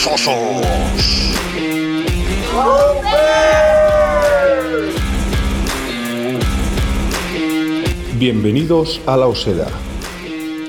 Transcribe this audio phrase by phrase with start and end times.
[0.00, 1.36] somos osos.
[8.18, 9.66] Bienvenidos a La Osera,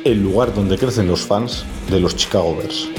[0.04, 2.90] el lugar donde crecen los fans de los Chicago Bears.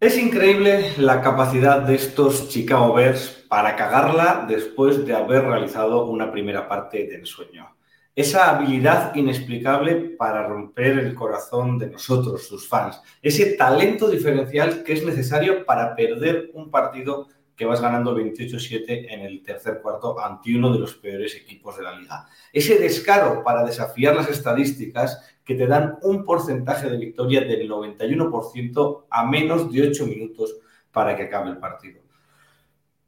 [0.00, 6.32] Es increíble la capacidad de estos Chicago Bears para cagarla después de haber realizado una
[6.32, 7.68] primera parte del sueño.
[8.14, 13.00] Esa habilidad inexplicable para romper el corazón de nosotros, sus fans.
[13.22, 19.20] Ese talento diferencial que es necesario para perder un partido que vas ganando 28-7 en
[19.20, 22.26] el tercer cuarto ante uno de los peores equipos de la liga.
[22.52, 29.04] Ese descaro para desafiar las estadísticas que te dan un porcentaje de victoria del 91%
[29.08, 30.54] a menos de 8 minutos
[30.90, 32.01] para que acabe el partido.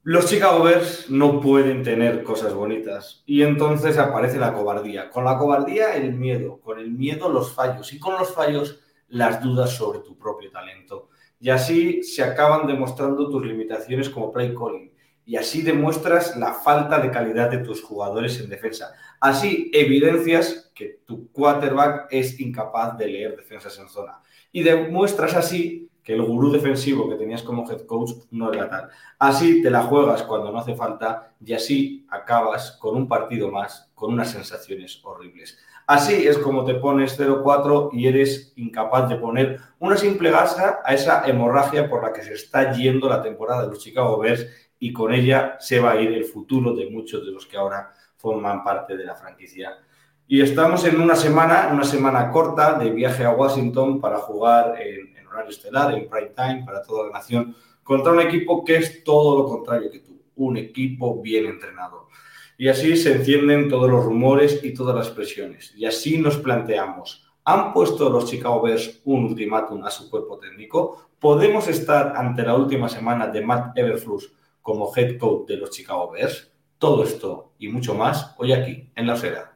[0.06, 5.08] Los Chicago Bears no pueden tener cosas bonitas y entonces aparece la cobardía.
[5.08, 9.42] Con la cobardía el miedo, con el miedo los fallos y con los fallos las
[9.42, 11.08] dudas sobre tu propio talento.
[11.40, 14.92] Y así se acaban demostrando tus limitaciones como play calling
[15.24, 18.92] y así demuestras la falta de calidad de tus jugadores en defensa.
[19.20, 24.20] Así evidencias que tu quarterback es incapaz de leer defensas en zona.
[24.52, 28.90] Y demuestras así que el gurú defensivo que tenías como head coach no era tal.
[29.18, 33.90] Así te la juegas cuando no hace falta y así acabas con un partido más,
[33.94, 35.58] con unas sensaciones horribles.
[35.86, 40.94] Así es como te pones 0-4 y eres incapaz de poner una simple gasa a
[40.94, 44.46] esa hemorragia por la que se está yendo la temporada de los Chicago Bears
[44.78, 47.92] y con ella se va a ir el futuro de muchos de los que ahora
[48.16, 49.78] forman parte de la franquicia.
[50.26, 55.03] Y estamos en una semana, una semana corta de viaje a Washington para jugar en
[55.44, 59.38] horario estelar, en prime time, para toda la nación, contra un equipo que es todo
[59.38, 62.08] lo contrario que tú, un equipo bien entrenado.
[62.56, 65.74] Y así se encienden todos los rumores y todas las presiones.
[65.76, 71.08] Y así nos planteamos, ¿han puesto los Chicago Bears un ultimátum a su cuerpo técnico?
[71.18, 74.30] ¿Podemos estar ante la última semana de Matt Everflux
[74.64, 76.50] como head coach de los Chicago Bears.
[76.78, 79.53] Todo esto y mucho más hoy aquí, en La Osera.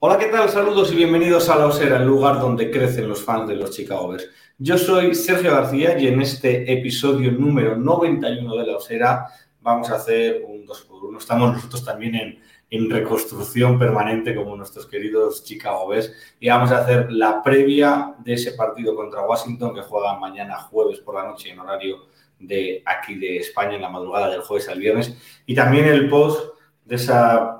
[0.00, 0.48] Hola, ¿qué tal?
[0.48, 4.06] Saludos y bienvenidos a La Osera, el lugar donde crecen los fans de los Chicago
[4.06, 4.30] Bears.
[4.56, 9.26] Yo soy Sergio García y en este episodio número 91 de La Osera
[9.60, 14.86] vamos a hacer un 2 por 1 Estamos nosotros también en, reconstrucción permanente como nuestros
[14.86, 19.82] queridos Chicago Bears y vamos a hacer la previa de ese partido contra Washington que
[19.82, 22.06] juega mañana jueves por la noche en horario
[22.38, 25.12] de aquí de España en la madrugada del jueves al viernes
[25.44, 26.54] y también el post
[26.84, 27.57] de esa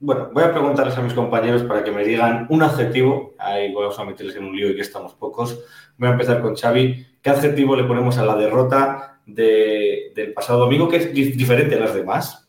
[0.00, 3.98] bueno, voy a preguntarles a mis compañeros para que me digan un adjetivo, ahí vamos
[3.98, 5.58] a meterles en un lío y que estamos pocos.
[5.96, 7.06] Voy a empezar con Xavi.
[7.22, 11.80] ¿Qué adjetivo le ponemos a la derrota de, del pasado domingo que es diferente a
[11.80, 12.48] las demás?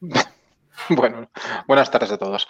[0.90, 1.30] Bueno,
[1.66, 2.46] buenas tardes a todos.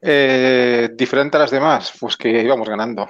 [0.00, 3.08] Eh, diferente a las demás, pues que íbamos ganando.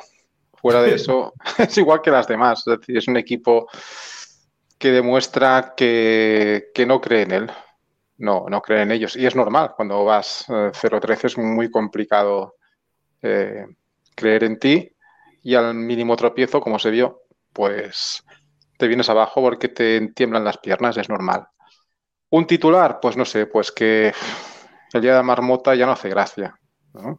[0.54, 2.64] Fuera de eso, es igual que las demás.
[2.66, 3.68] Es decir, es un equipo
[4.78, 7.50] que demuestra que, que no cree en él.
[8.18, 9.16] No, no cree en ellos.
[9.16, 12.56] Y es normal, cuando vas eh, 0-13 es muy complicado
[13.22, 13.64] eh,
[14.14, 14.92] creer en ti
[15.42, 18.22] y al mínimo tropiezo, como se vio, pues
[18.76, 21.46] te vienes abajo porque te tiemblan las piernas, es normal.
[22.30, 24.12] Un titular, pues no sé, pues que
[24.92, 26.54] el día de la marmota ya no hace gracia.
[26.94, 27.18] ¿no?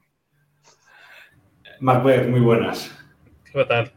[1.80, 2.92] Macbeth, muy buenas.
[3.52, 3.92] ¿Qué tal?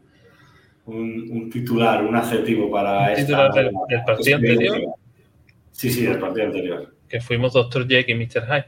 [0.87, 4.81] Un, un titular, un adjetivo para ¿Un esta- titular del- del partido anterior?
[5.73, 6.95] Sí, sí, del partido anterior.
[7.09, 7.89] Que fuimos Dr.
[7.89, 8.47] Jake y Mr.
[8.47, 8.67] Hyde.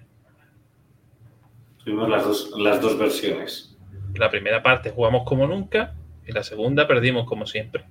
[1.85, 3.77] Tuvimos las dos, las dos versiones.
[4.17, 5.95] La primera parte jugamos como nunca
[6.27, 7.85] y la segunda perdimos como siempre.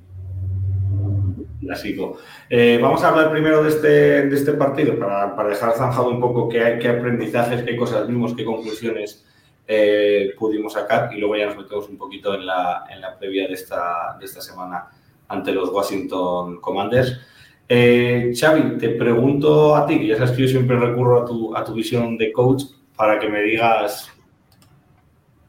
[1.61, 2.17] La sigo.
[2.49, 3.87] Eh, vamos a hablar primero de este,
[4.27, 8.35] de este partido para, para dejar zanjado un poco qué, qué aprendizajes, qué cosas vimos,
[8.35, 9.25] qué conclusiones
[9.65, 13.47] eh, pudimos sacar y luego ya nos metemos un poquito en la, en la previa
[13.47, 14.89] de esta, de esta semana
[15.29, 17.19] ante los Washington Commanders.
[17.67, 21.73] Eh, Xavi, te pregunto a ti, que ya sabes que yo siempre recurro a tu,
[21.73, 22.63] visión de coach
[22.95, 24.11] para que me digas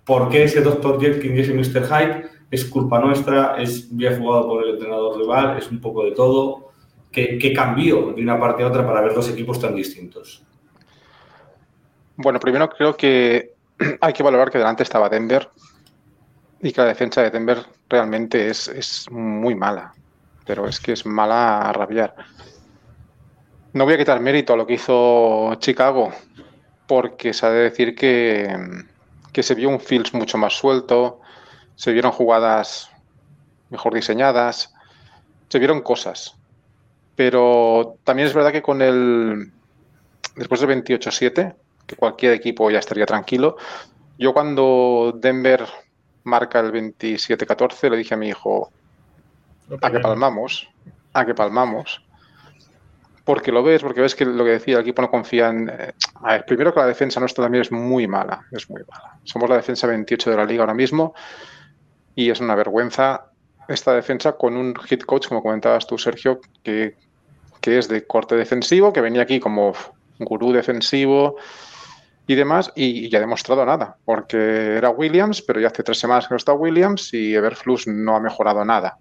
[0.04, 1.00] por qué ese Dr.
[1.00, 1.86] Jekyll y ese Mr.
[1.86, 6.12] Hyde es culpa nuestra, es bien jugado por el entrenador rival, es un poco de
[6.12, 6.70] todo.
[7.10, 10.44] ¿Qué, qué cambió de una parte a otra para ver dos equipos tan distintos?
[12.16, 13.54] Bueno, primero creo que
[14.00, 15.48] hay que valorar que delante estaba Denver
[16.60, 17.58] y que la defensa de Denver
[17.88, 19.94] realmente es muy mala,
[20.46, 22.14] pero es que es mala rabiar.
[23.72, 26.12] No voy a quitar mérito a lo que hizo Chicago,
[26.86, 28.56] porque se ha de decir que,
[29.32, 31.20] que se vio un Fields mucho más suelto,
[31.74, 32.90] se vieron jugadas
[33.70, 34.72] mejor diseñadas,
[35.48, 36.36] se vieron cosas.
[37.16, 39.52] Pero también es verdad que con el,
[40.36, 41.54] después del 28-7,
[41.86, 43.56] que cualquier equipo ya estaría tranquilo,
[44.18, 45.66] yo cuando Denver
[46.22, 48.70] marca el 27-14 le dije a mi hijo,
[49.80, 50.68] a que palmamos,
[51.12, 52.02] a que palmamos.
[53.24, 55.70] Porque lo ves, porque ves que lo que decía, el equipo no confía en...
[55.70, 59.18] Eh, a ver, primero que la defensa nuestra también es muy mala, es muy mala.
[59.24, 61.14] Somos la defensa 28 de la liga ahora mismo
[62.14, 63.30] y es una vergüenza
[63.68, 66.96] esta defensa con un hit coach, como comentabas tú, Sergio, que,
[67.60, 69.72] que es de corte defensivo, que venía aquí como
[70.18, 71.36] gurú defensivo
[72.26, 76.26] y demás, y, ya ha demostrado nada, porque era Williams, pero ya hace tres semanas
[76.26, 78.98] que no está Williams y Everflux no ha mejorado nada.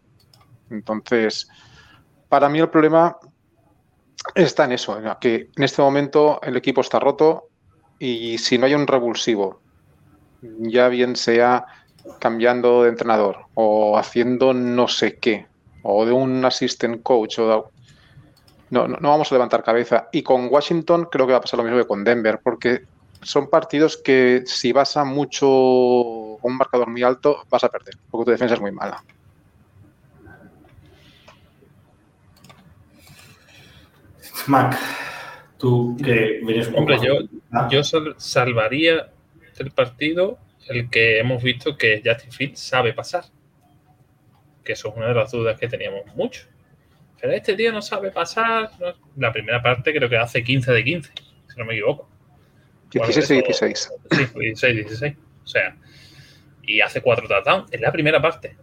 [0.74, 1.48] Entonces,
[2.30, 3.18] para mí el problema
[4.36, 7.50] está en eso, que en este momento el equipo está roto
[8.00, 9.62] y si no hay un revulsivo,
[10.42, 11.66] ya bien sea
[12.20, 15.48] cambiando de entrenador o haciendo no sé qué,
[15.84, 17.72] o de un assistant coach, o
[18.70, 20.10] no, no, vamos a levantar cabeza.
[20.12, 22.86] Y con Washington creo que va a pasar lo mismo que con Denver, porque
[23.22, 28.25] son partidos que si vas a mucho, un marcador muy alto, vas a perder, porque
[28.25, 29.04] tu defensa es muy mala.
[34.48, 34.78] Mac,
[35.58, 37.20] tú que vienes Hombre, yo,
[37.70, 37.84] yo
[38.18, 39.10] salvaría
[39.58, 43.26] el partido el que hemos visto que Justin Fields sabe pasar.
[44.64, 46.48] Que eso es una de las dudas que teníamos mucho.
[47.20, 48.72] Pero este tío no sabe pasar.
[49.18, 51.12] La primera parte creo que hace 15 de 15,
[51.48, 52.10] si no me equivoco.
[52.92, 53.92] 16 y 16.
[54.12, 55.16] Sí, 16 16.
[55.44, 55.76] O sea,
[56.62, 57.72] y hace cuatro touchdowns.
[57.72, 58.56] Es la primera parte.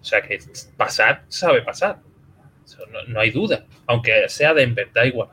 [0.00, 0.38] O sea que
[0.76, 2.00] pasar sabe pasar.
[3.08, 3.64] No, hay duda.
[3.86, 5.28] Aunque sea Denver, da igual.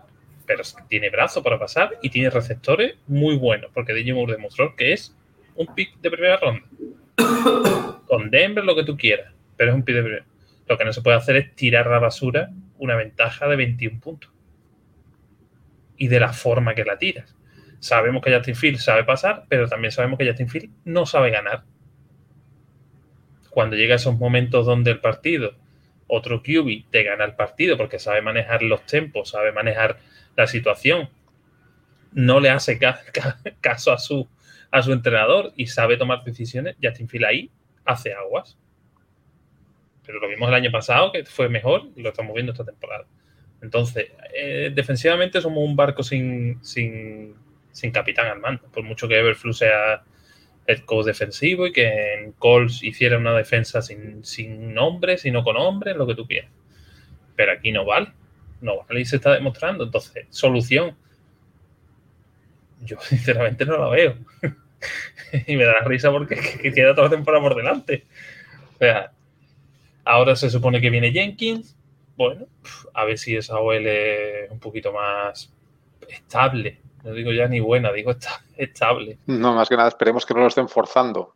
[0.45, 3.71] Pero tiene brazo para pasar y tiene receptores muy buenos.
[3.73, 5.15] Porque DJ Moore demostró que es
[5.55, 6.63] un pick de primera ronda.
[8.07, 10.25] Con Denver lo que tú quieras, pero es un pick de primera.
[10.67, 13.99] Lo que no se puede hacer es tirar a la basura una ventaja de 21
[13.99, 14.31] puntos.
[15.97, 17.35] Y de la forma que la tiras.
[17.79, 21.63] Sabemos que Justin Field sabe pasar, pero también sabemos que Justin Field no sabe ganar.
[23.49, 25.55] Cuando llega esos momentos donde el partido,
[26.13, 29.97] otro QB te gana el partido porque sabe manejar los tempos, sabe manejar
[30.35, 31.09] la situación,
[32.11, 32.77] no le hace
[33.61, 34.27] caso a su,
[34.71, 37.51] a su entrenador y sabe tomar decisiones, Justin Field ahí
[37.85, 38.57] hace aguas.
[40.05, 43.05] Pero lo vimos el año pasado, que fue mejor, y lo estamos viendo esta temporada.
[43.61, 47.35] Entonces, eh, defensivamente somos un barco sin, sin,
[47.71, 48.63] sin capitán al mando.
[48.63, 50.03] Por mucho que Everflux sea
[50.71, 55.57] el coach defensivo y que en Colts hiciera una defensa sin, sin nombre, sino con
[55.57, 56.51] hombre, lo que tú quieras.
[57.35, 58.11] Pero aquí no vale.
[58.61, 59.83] No vale y se está demostrando.
[59.83, 60.95] Entonces, solución.
[62.81, 64.17] Yo sinceramente no la veo.
[65.47, 66.35] y me da risa porque
[66.73, 68.05] queda toda la temporada por delante.
[68.75, 69.11] O sea,
[70.03, 71.75] ahora se supone que viene Jenkins.
[72.17, 72.47] Bueno,
[72.93, 75.51] a ver si esa OL es un poquito más
[76.07, 76.79] estable.
[77.03, 78.13] No digo ya ni buena, digo
[78.57, 79.17] estable.
[79.25, 81.33] No, más que nada esperemos que no lo estén forzando.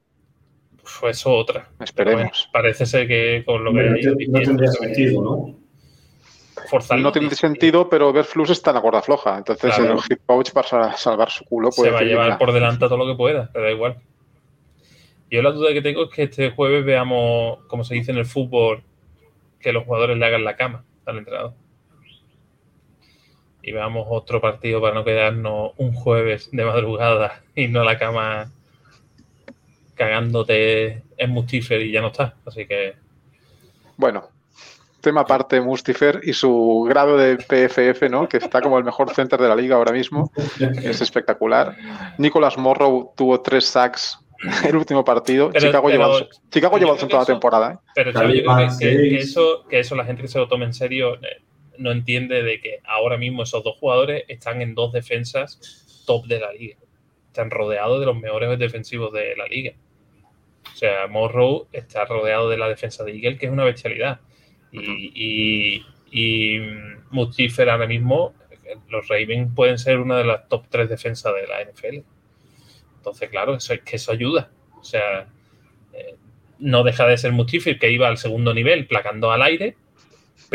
[1.02, 1.70] Pues eso otra.
[1.80, 2.50] Esperemos.
[2.54, 4.28] parece ser que con lo que hay.
[4.28, 5.66] No tendría sentido, ¿no?
[6.98, 9.38] no tiene sentido, pero Verflux está en la cuerda floja.
[9.38, 12.80] Entonces el hit coach para salvar su culo puede Se va a llevar por delante
[12.80, 13.98] todo lo que pueda, pero da igual.
[15.30, 18.26] Yo la duda que tengo es que este jueves veamos, como se dice en el
[18.26, 18.84] fútbol,
[19.60, 21.54] que los jugadores le hagan la cama al entrenador.
[23.66, 28.52] Y veamos otro partido para no quedarnos un jueves de madrugada y no la cama
[29.96, 32.36] cagándote en Mustifer y ya no está.
[32.46, 32.94] Así que.
[33.98, 34.30] Bueno,
[35.02, 38.30] tema aparte Mustifer y su grado de PFF, ¿no?
[38.30, 40.32] Que está como el mejor center de la liga ahora mismo.
[40.84, 41.76] Es espectacular.
[42.20, 44.20] Nicolas Morrow tuvo tres sacks
[44.68, 45.52] el último partido.
[45.54, 46.10] Chicago lleva,
[46.52, 47.74] Chicago lleva toda la temporada.
[47.74, 47.78] ¿eh?
[47.96, 51.16] Pero yo creo que, eso, que eso la gente que se lo tome en serio
[51.16, 51.42] eh,
[51.78, 56.40] no entiende de que ahora mismo esos dos jugadores están en dos defensas top de
[56.40, 56.78] la liga.
[57.28, 59.74] Están rodeados de los mejores defensivos de la liga.
[60.74, 64.20] O sea, Morrow está rodeado de la defensa de Eagle, que es una bestialidad.
[64.72, 66.62] Y, y,
[67.70, 68.34] ahora mismo,
[68.90, 72.06] los Ravens pueden ser una de las top tres defensas de la NFL.
[72.98, 74.52] Entonces, claro, eso es que eso ayuda.
[74.80, 75.28] O sea,
[75.94, 76.16] eh,
[76.60, 79.78] no deja de ser Mustifer que iba al segundo nivel placando al aire,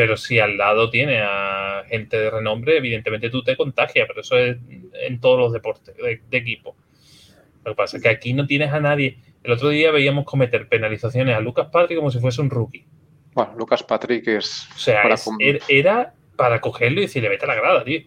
[0.00, 4.34] pero si al lado tiene a gente de renombre, evidentemente tú te contagias, pero eso
[4.38, 4.56] es
[4.94, 6.74] en todos los deportes de, de equipo.
[7.66, 9.18] Lo que pasa es que aquí no tienes a nadie.
[9.44, 12.86] El otro día veíamos cometer penalizaciones a Lucas Patrick como si fuese un rookie.
[13.34, 14.66] Bueno, Lucas Patrick es.
[14.74, 15.02] O sea,
[15.38, 18.00] er, era para cogerlo y decirle, vete a la grada, tío.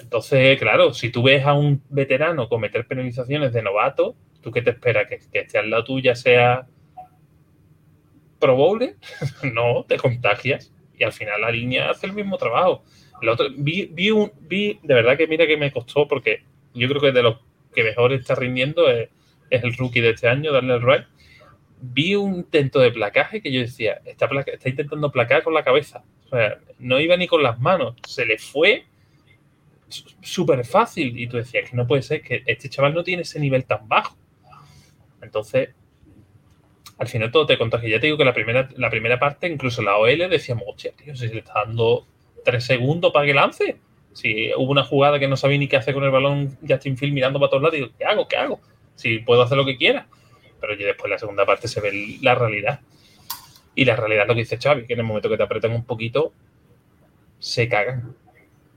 [0.00, 4.70] Entonces, claro, si tú ves a un veterano cometer penalizaciones de novato, ¿tú qué te
[4.70, 5.08] esperas?
[5.08, 6.68] Que, que esté al lado tuya sea
[8.38, 8.56] Pro
[9.52, 10.72] no, te contagias.
[10.98, 12.84] Y al final la línea hace el mismo trabajo.
[13.20, 16.42] El otro, vi, vi, un, vi, de verdad que mira que me costó, porque
[16.74, 17.38] yo creo que de los
[17.74, 19.08] que mejor está rindiendo es,
[19.50, 21.06] es el rookie de este año, Daniel Wright.
[21.80, 25.64] Vi un intento de placaje que yo decía, está, placa, está intentando placar con la
[25.64, 26.04] cabeza.
[26.26, 28.84] O sea, no iba ni con las manos, se le fue
[30.20, 31.18] súper fácil.
[31.18, 33.88] Y tú decías que no puede ser, que este chaval no tiene ese nivel tan
[33.88, 34.16] bajo.
[35.22, 35.70] Entonces,
[36.98, 37.88] al final todo te contagia.
[37.88, 41.14] Ya te digo que la primera, la primera parte, incluso la OL, decíamos, hostia, tío,
[41.14, 42.06] si le está dando
[42.44, 43.76] tres segundos para que lance.
[44.12, 47.14] Si hubo una jugada que no sabía ni qué hacer con el balón, Justin Field
[47.14, 48.26] mirando para todos lados, digo, ¿qué hago?
[48.26, 48.60] ¿Qué hago?
[48.96, 50.08] Si puedo hacer lo que quiera.
[50.60, 52.80] Pero ya después la segunda parte se ve la realidad.
[53.76, 55.84] Y la realidad lo que dice Xavi, que en el momento que te apretan un
[55.84, 56.32] poquito,
[57.38, 58.16] se cagan.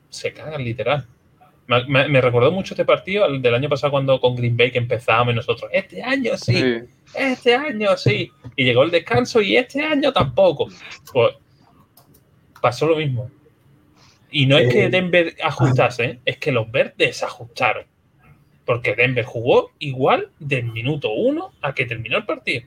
[0.09, 1.07] Se cagan, literal.
[1.87, 5.35] Me, recordó mucho este partido del año pasado cuando con Green Bay que empezábamos y
[5.37, 6.75] nosotros, este año sí, Sí.
[7.15, 8.31] este año sí.
[8.55, 10.67] Y llegó el descanso y este año tampoco.
[11.13, 11.35] Pues
[12.61, 13.29] pasó lo mismo.
[14.31, 14.89] Y no es que Eh.
[14.89, 16.19] Denver ajustase, ¿eh?
[16.25, 17.85] es que los Bears desajustaron.
[18.65, 22.65] Porque Denver jugó igual del minuto uno a que terminó el partido.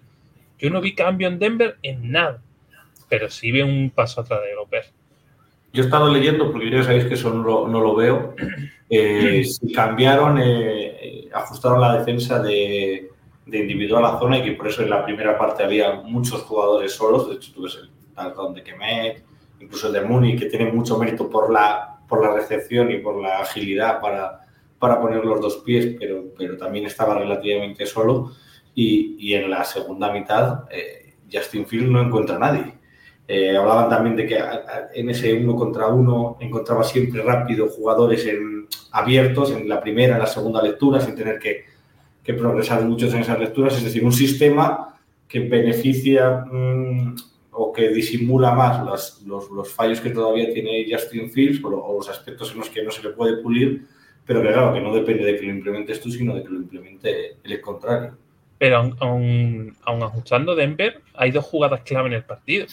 [0.58, 2.42] Yo no vi cambio en Denver en nada.
[3.08, 4.92] Pero sí vi un paso atrás de los Bears.
[5.73, 8.37] Yo he estado leyendo, porque ya sabéis que eso no lo, no lo veo,
[8.90, 13.10] eh, cambiaron, eh, eh, ajustaron la defensa de,
[13.46, 16.92] de individual a zona y que por eso en la primera parte había muchos jugadores
[16.92, 17.28] solos.
[17.28, 19.24] De hecho, tú ves el touchdown de Kemet,
[19.60, 23.20] incluso el de Mooney, que tiene mucho mérito por la, por la recepción y por
[23.20, 24.40] la agilidad para,
[24.78, 28.32] para poner los dos pies, pero, pero también estaba relativamente solo.
[28.74, 32.74] Y, y en la segunda mitad, eh, Justin Field no encuentra a nadie.
[33.26, 34.38] Eh, hablaban también de que
[34.94, 38.53] en ese uno contra uno encontraba siempre rápido jugadores en-
[38.93, 41.64] abiertos en la primera, en la segunda lectura, sin tener que,
[42.23, 43.76] que progresar muchos en esas lecturas.
[43.76, 47.16] Es decir, un sistema que beneficia mm,
[47.52, 51.97] o que disimula más los, los- los fallos que todavía tiene Justin Fields o, o
[51.99, 53.87] los aspectos en los que no se le puede pulir,
[54.26, 56.57] pero que claro, que no depende de que lo implementes tú, sino de que lo
[56.57, 58.16] implemente el contrario.
[58.59, 62.66] Pero aun, aun- aun ajustando Denver, hay dos jugadas clave en el partido.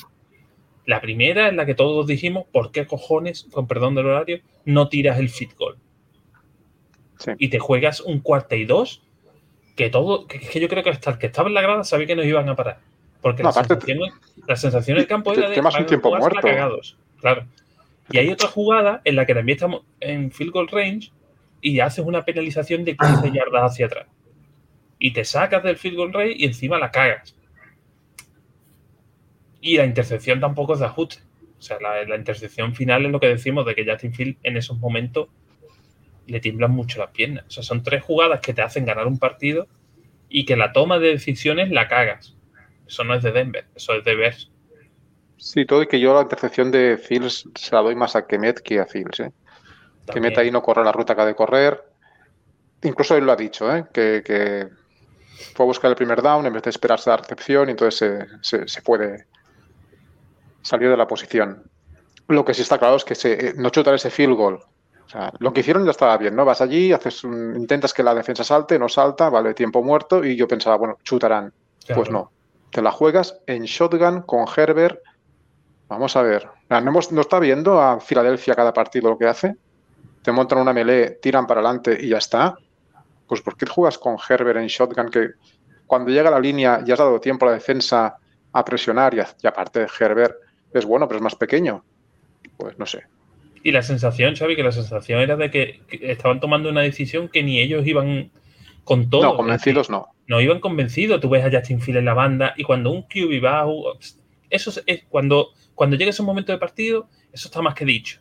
[0.86, 4.88] La primera es la que todos dijimos, ¿por qué cojones, con perdón del horario, no
[4.90, 5.76] tiras el fit goal?
[7.22, 7.32] Sí.
[7.38, 9.04] Y te juegas un cuarto y dos,
[9.76, 12.08] que todo, que, que yo creo que hasta el que estaba en la grada sabía
[12.08, 12.80] que nos iban a parar.
[13.22, 14.00] Porque No, la, sensación,
[14.48, 16.42] la sensación del campo te era de un tiempo muerto.
[16.42, 16.98] cagados.
[17.20, 17.46] Claro.
[18.10, 21.12] Y hay otra jugada en la que también estamos en field goal range
[21.62, 24.08] y haces una penalización de 15 yardas hacia atrás.
[24.98, 27.36] Y te sacas del field goal range y encima la cagas.
[29.62, 31.18] Y la intercepción tampoco es de ajuste.
[31.60, 34.58] O sea, la, la intercepción final es lo que decimos de que Justin Field en
[34.58, 35.28] esos momentos
[36.32, 37.46] le tiemblan mucho las piernas.
[37.48, 39.68] O sea, son tres jugadas que te hacen ganar un partido
[40.30, 42.36] y que la toma de decisiones la cagas.
[42.88, 44.52] Eso no es de Denver, eso es de Bears.
[45.38, 48.62] Sí, todo y que yo la intercepción de Fields se la doy más a Kemet
[48.62, 49.20] que a Fields.
[49.22, 49.32] ¿eh?
[50.12, 51.84] Kemet ahí no corre la ruta que ha de correr.
[52.84, 53.86] Incluso él lo ha dicho, ¿eh?
[53.94, 54.68] que, que
[55.56, 57.98] fue a buscar el primer down en vez de esperarse la recepción y entonces
[58.42, 59.26] se, se, se puede
[60.62, 61.64] salir de la posición.
[62.28, 64.60] Lo que sí está claro es que se, eh, no chutar ese field goal.
[65.12, 66.46] O sea, lo que hicieron ya estaba bien, ¿no?
[66.46, 70.38] Vas allí, haces un- intentas que la defensa salte, no salta, vale, tiempo muerto y
[70.38, 71.54] yo pensaba, bueno, chutarán.
[71.96, 72.32] Pues no.
[72.72, 75.02] Te la juegas en shotgun con Herbert.
[75.90, 76.50] Vamos a ver.
[76.70, 79.56] ¿No, hemos- no está viendo a Filadelfia cada partido lo que hace?
[80.22, 82.56] Te montan una melee, tiran para adelante y ya está.
[83.28, 85.32] Pues ¿por qué juegas con Herbert en shotgun que
[85.86, 88.16] cuando llega a la línea ya has dado tiempo a la defensa
[88.54, 90.36] a presionar y, a- y aparte Herbert
[90.72, 91.84] es bueno, pero es más pequeño?
[92.56, 93.04] Pues no sé.
[93.64, 97.30] Y la sensación, Xavi, que la sensación era de que, que estaban tomando una decisión
[97.30, 98.32] que ni ellos iban
[98.84, 99.22] con todo.
[99.24, 100.08] no, convencidos no.
[100.28, 101.22] no iban convencidos.
[101.22, 103.66] Tú ves a Justin Field en la banda y cuando un QB va
[104.50, 108.20] eso es, cuando, cuando llega ese momento de partido, eso está más que dicho.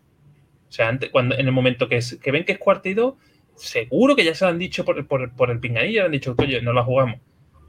[0.69, 2.95] O sea, antes, cuando, en el momento que, es- que ven que es cuarto y
[2.95, 3.15] dos,
[3.57, 6.35] seguro que ya se lo han dicho por, por, por el pinganillo, le han dicho,
[6.39, 7.19] oye, no la jugamos.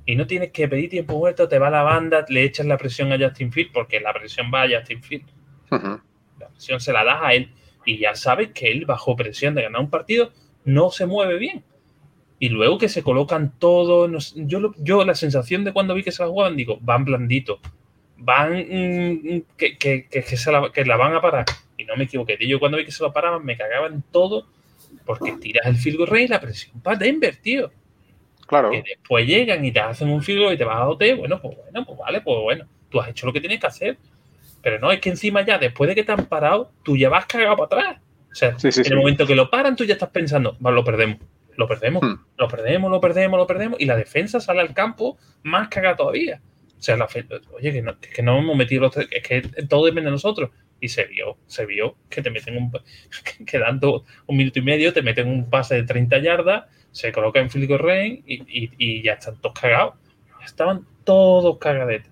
[0.06, 3.12] Y no tienes que pedir tiempo muerto, te va la banda, le echas la presión
[3.14, 5.26] a Justin Field, porque la presión va a Justin Field.
[6.40, 7.52] La presión se la das a él
[7.86, 10.32] y ya sabes que él, bajo presión de ganar un partido,
[10.66, 11.64] no se mueve bien.
[12.40, 14.10] Y luego que se colocan todos.
[14.10, 17.06] no sé, yo, yo la sensación de cuando vi que se la jugaban, digo, van
[17.06, 17.60] blanditos.
[18.18, 21.46] Van mm, que, que, que, que se la, que la van a parar.
[21.78, 22.38] Y no me equivoqué.
[22.48, 24.48] Yo cuando vi que se la paraban, me cagaban todo
[25.06, 27.72] porque tiras el field goal rey y la presión para Denver, tío.
[28.48, 28.72] Claro.
[28.72, 31.16] Que después llegan y te hacen un field goal y te vas a OT.
[31.18, 32.66] Bueno, pues bueno, pues vale, pues bueno.
[32.90, 33.98] Tú has hecho lo que tienes que hacer.
[34.62, 37.26] Pero no, es que encima ya, después de que te han parado, tú ya vas
[37.26, 38.02] cagado para atrás.
[38.32, 38.92] O sea, Sí, sí, en sí.
[38.94, 41.18] el momento que lo paran, tú ya estás pensando, vale, lo perdemos,
[41.58, 42.16] lo perdemos, Hmm.
[42.38, 43.80] lo perdemos, lo perdemos, lo perdemos.
[43.80, 46.42] Y la defensa sale al campo más cagada todavía.
[46.78, 47.08] O sea, la
[47.54, 50.50] oye, que no, que no hemos metido los tres, es que todo depende de nosotros.
[50.80, 52.72] Y se vio, se vio que te meten un,
[53.46, 57.50] quedando un minuto y medio, te meten un pase de 30 yardas, se coloca en
[57.50, 59.94] Phil Rain y, y, y, ya están todos cagados.
[60.44, 62.11] Estaban todos cagadetes.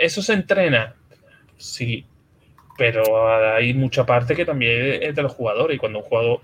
[0.00, 0.94] ¿Eso se entrena?
[1.56, 2.04] Sí,
[2.76, 6.40] pero hay mucha parte que también es de los jugadores y cuando un jugador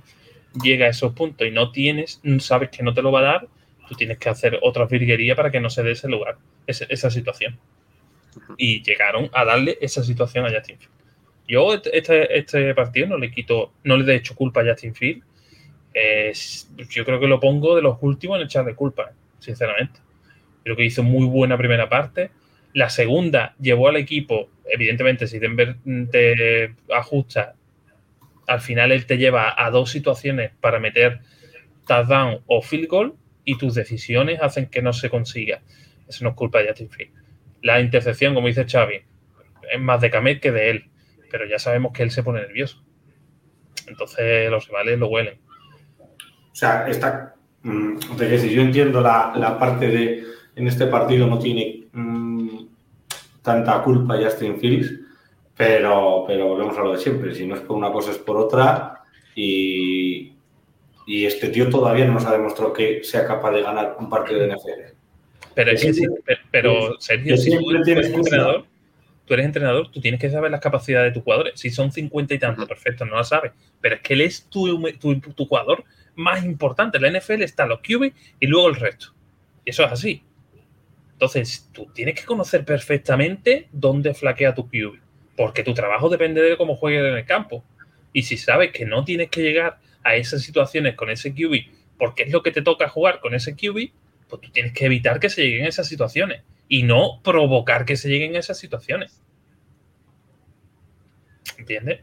[0.62, 3.48] llega a esos puntos y no tienes, sabes que no te lo va a dar,
[3.88, 6.36] tú tienes que hacer otra virguería para que no se dé ese lugar,
[6.66, 7.58] esa situación.
[8.56, 10.92] Y llegaron a darle esa situación a Justin Field.
[11.48, 15.22] Yo este, este partido no le quito, no le he hecho culpa a Justin Field.
[16.90, 19.98] yo creo que lo pongo de los últimos en echarle culpa, sinceramente.
[20.62, 22.30] Creo que hizo muy buena primera parte.
[22.74, 25.76] La segunda llevó al equipo, evidentemente, si Denver
[26.10, 27.54] te ajusta,
[28.46, 31.20] al final él te lleva a dos situaciones para meter
[31.86, 35.62] touchdown o field goal y tus decisiones hacen que no se consiga.
[36.06, 37.12] Eso no es culpa de Justin Field.
[37.62, 39.02] La intercepción, como dice Xavi,
[39.70, 40.90] es más de Kamet que de él,
[41.30, 42.82] pero ya sabemos que él se pone nervioso.
[43.86, 45.38] Entonces los rivales lo huelen.
[45.98, 47.98] O sea, esta, mm,
[48.38, 50.24] si yo entiendo la, la, parte de
[50.58, 52.66] en este partido no tiene mmm,
[53.42, 54.92] tanta culpa Justin Fields,
[55.56, 57.34] pero, pero volvemos a lo de siempre.
[57.34, 59.02] Si no es por una cosa es por otra
[59.34, 60.32] y,
[61.06, 64.40] y este tío todavía no nos ha demostrado que sea capaz de ganar un partido
[64.40, 64.98] de NFL.
[65.54, 66.06] Pero, es que sí,
[66.50, 68.64] pero, Sergio, si tú eres entrenador,
[69.24, 71.58] tú eres entrenador, tú tienes que saber las capacidades de tus jugadores.
[71.58, 73.52] Si son 50 y tanto, perfecto, no lo sabes.
[73.80, 75.84] Pero es que él es tu, tu, tu jugador
[76.14, 76.98] más importante.
[76.98, 79.14] En la NFL está los QB y luego el resto.
[79.64, 80.22] Y eso es así.
[81.18, 85.00] Entonces, tú tienes que conocer perfectamente dónde flaquea tu QB.
[85.36, 87.64] Porque tu trabajo depende de cómo juegues en el campo.
[88.12, 92.22] Y si sabes que no tienes que llegar a esas situaciones con ese QB, porque
[92.22, 93.90] es lo que te toca jugar con ese QB,
[94.28, 97.96] pues tú tienes que evitar que se lleguen a esas situaciones y no provocar que
[97.96, 99.20] se lleguen a esas situaciones.
[101.58, 102.02] ¿Entiendes?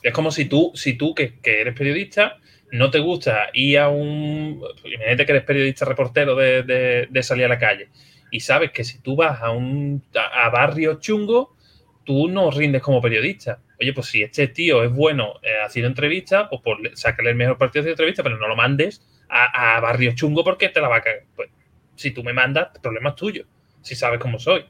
[0.00, 2.38] Es como si tú, si tú que, eres periodista,
[2.72, 4.62] no te gusta ir a un.
[4.84, 7.88] Imagínate que eres periodista reportero de, salir a la calle
[8.30, 11.56] y sabes que si tú vas a un a barrio chungo,
[12.04, 16.46] tú no rindes como periodista oye, pues si este tío es bueno eh, haciendo entrevistas,
[16.48, 20.44] pues por sacarle el mejor partido de entrevista, pero no lo mandes a, Barrio Chungo
[20.44, 21.24] porque te la va a caer.
[21.34, 21.50] Pues
[21.94, 23.44] si tú me mandas, el problema es tuyo,
[23.82, 24.64] si sabes cómo soy.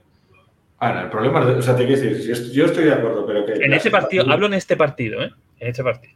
[0.79, 3.53] Ana, el problema es, o sea, te quiero decir, yo estoy de acuerdo, pero que...
[3.53, 5.31] En ese partido, hablo en este partido, ¿eh?
[5.59, 6.15] En este partido.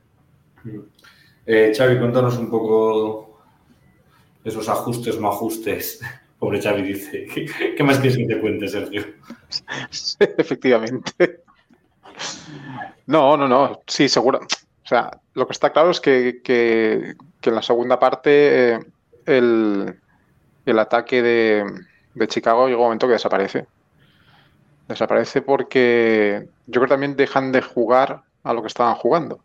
[1.46, 3.40] Eh, Xavi, cuéntanos un poco
[4.44, 6.00] esos ajustes, no ajustes.
[6.38, 7.26] Pobre Xavi dice,
[7.76, 9.05] ¿qué, más quieres que te cuente, Sergio?
[10.38, 11.42] Efectivamente.
[13.07, 14.38] No, no, no, sí, seguro.
[14.38, 16.40] O sea, lo que está claro es que,
[17.42, 18.81] en la segunda parte eh,
[19.26, 23.66] el, ataque de, Chicago llegó un momento que desaparece.
[24.88, 29.40] Desaparece porque yo creo que también dejan de jugar a lo que estaban jugando.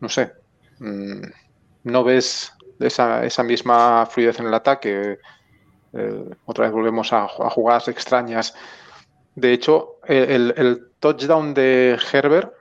[0.00, 0.32] No sé.
[0.78, 1.22] Mm,
[1.84, 5.18] no ves esa, misma fluidez en el ataque.
[5.92, 8.54] Eh, otra vez volvemos a, jugadas extrañas.
[9.34, 12.52] De hecho, el, el, touchdown de Herbert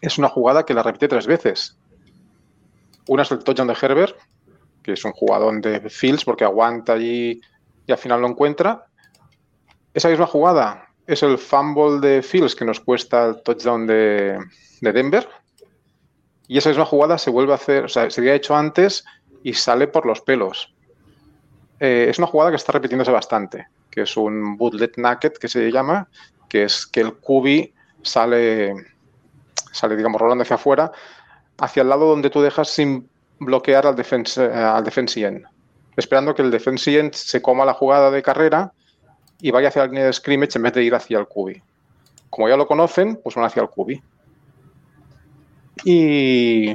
[0.00, 1.76] es una jugada que la repite tres veces.
[3.08, 4.16] Una es el touchdown de Herbert,
[4.82, 7.40] que es un jugador de Fields porque aguanta allí
[7.86, 8.86] y al final lo encuentra.
[9.92, 14.38] Esa misma jugada es el fumble de Fields que nos cuesta el touchdown de,
[14.80, 15.28] Denver.
[16.50, 19.04] Y esa misma jugada se vuelve a hacer, o sea, se había hecho antes
[19.44, 20.74] y sale por los pelos.
[21.78, 25.70] Eh, es una jugada que está repitiéndose bastante, que es un bootlet naked que se
[25.70, 26.08] llama,
[26.48, 28.74] que es que el cubi sale
[29.70, 30.90] sale, digamos, rolando hacia afuera,
[31.58, 33.08] hacia el lado donde tú dejas sin
[33.38, 35.44] bloquear al defense, eh, al defense end,
[35.96, 38.72] esperando que el defense end se coma la jugada de carrera
[39.40, 41.62] y vaya hacia la línea de scrimmage en vez de ir hacia el cubi.
[42.28, 44.02] Como ya lo conocen, pues van hacia el cubi.
[45.84, 46.74] Y,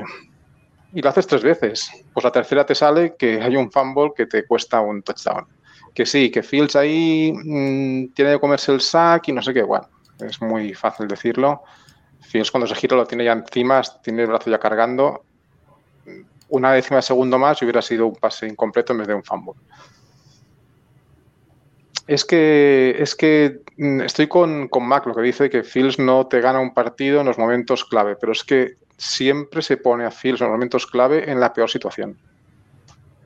[0.94, 1.92] lo haces tres veces.
[2.14, 5.46] Pues la tercera te sale que hay un fumble que te cuesta un touchdown.
[5.94, 9.64] Que sí, que Fields ahí mm, tiene que comerse el sack y no sé qué.
[9.64, 9.88] Bueno,
[10.20, 11.64] es muy fácil decirlo.
[12.22, 15.24] Fields cuando se gira lo tiene ya encima, tiene el brazo ya cargando.
[16.50, 19.24] Una décima de segundo más y hubiera sido un pase incompleto en vez de un
[19.24, 19.54] fumble.
[22.08, 26.28] Es que, es que mm, estoy con, con Mac, lo que dice que Fields no
[26.28, 30.12] te gana un partido en los momentos clave, pero es que siempre se pone a
[30.12, 32.18] Fields en los momentos clave en la peor situación.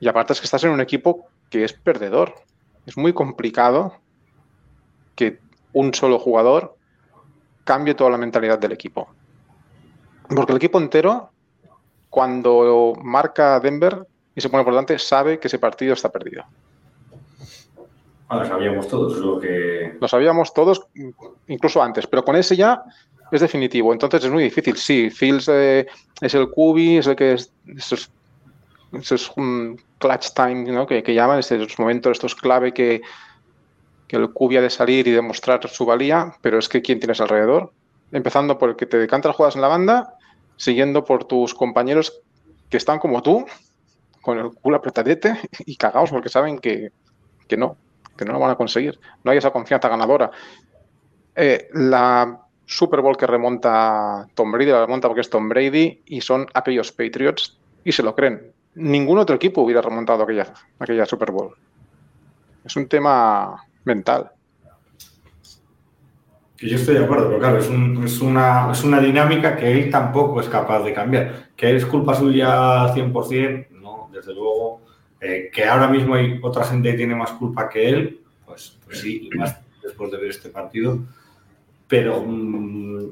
[0.00, 2.34] Y aparte es que estás en un equipo que es perdedor.
[2.86, 3.94] Es muy complicado
[5.14, 5.38] que
[5.72, 6.76] un solo jugador
[7.64, 9.08] cambie toda la mentalidad del equipo.
[10.34, 11.30] Porque el equipo entero,
[12.08, 16.44] cuando marca Denver y se pone por delante, sabe que ese partido está perdido.
[18.28, 19.96] Ah, lo sabíamos todos, lo que.
[20.00, 20.86] Lo sabíamos todos,
[21.48, 22.84] incluso antes, pero con ese ya
[23.30, 23.92] es definitivo.
[23.92, 24.76] Entonces es muy difícil.
[24.76, 25.86] Sí, Fields eh,
[26.20, 27.52] es el cubi, es el que es.
[27.66, 28.10] Esos,
[28.92, 30.86] esos um, clutch time, ¿no?
[30.86, 33.02] Que, que llaman, estos momentos, estos clave que,
[34.08, 37.20] que el cubi ha de salir y demostrar su valía, pero es que ¿quién tienes
[37.20, 37.72] alrededor?
[38.10, 40.14] Empezando por el que te decanta las jugadas en la banda,
[40.56, 42.20] siguiendo por tus compañeros
[42.68, 43.46] que están como tú,
[44.20, 46.90] con el culo apretadete y cagados porque saben que,
[47.46, 47.76] que no,
[48.16, 48.98] que no lo van a conseguir.
[49.22, 50.30] No hay esa confianza ganadora.
[51.34, 56.20] Eh, la Super Bowl que remonta Tom Brady, la remonta porque es Tom Brady y
[56.20, 58.52] son aquellos Patriots y se lo creen.
[58.76, 61.56] Ningún otro equipo hubiera remontado aquella, Super Bowl.
[62.64, 64.30] Es un tema mental.
[66.58, 70.48] Yo estoy de acuerdo, pero claro, es una, es una dinámica que él tampoco es
[70.48, 71.48] capaz de cambiar.
[71.56, 74.82] Que es culpa suya 100%, no, desde luego.
[75.20, 79.00] Eh, que ahora mismo hay otra gente que tiene más culpa que él, pues, pues
[79.00, 81.00] sí, y más después de ver este partido.
[81.90, 83.10] Pero mm,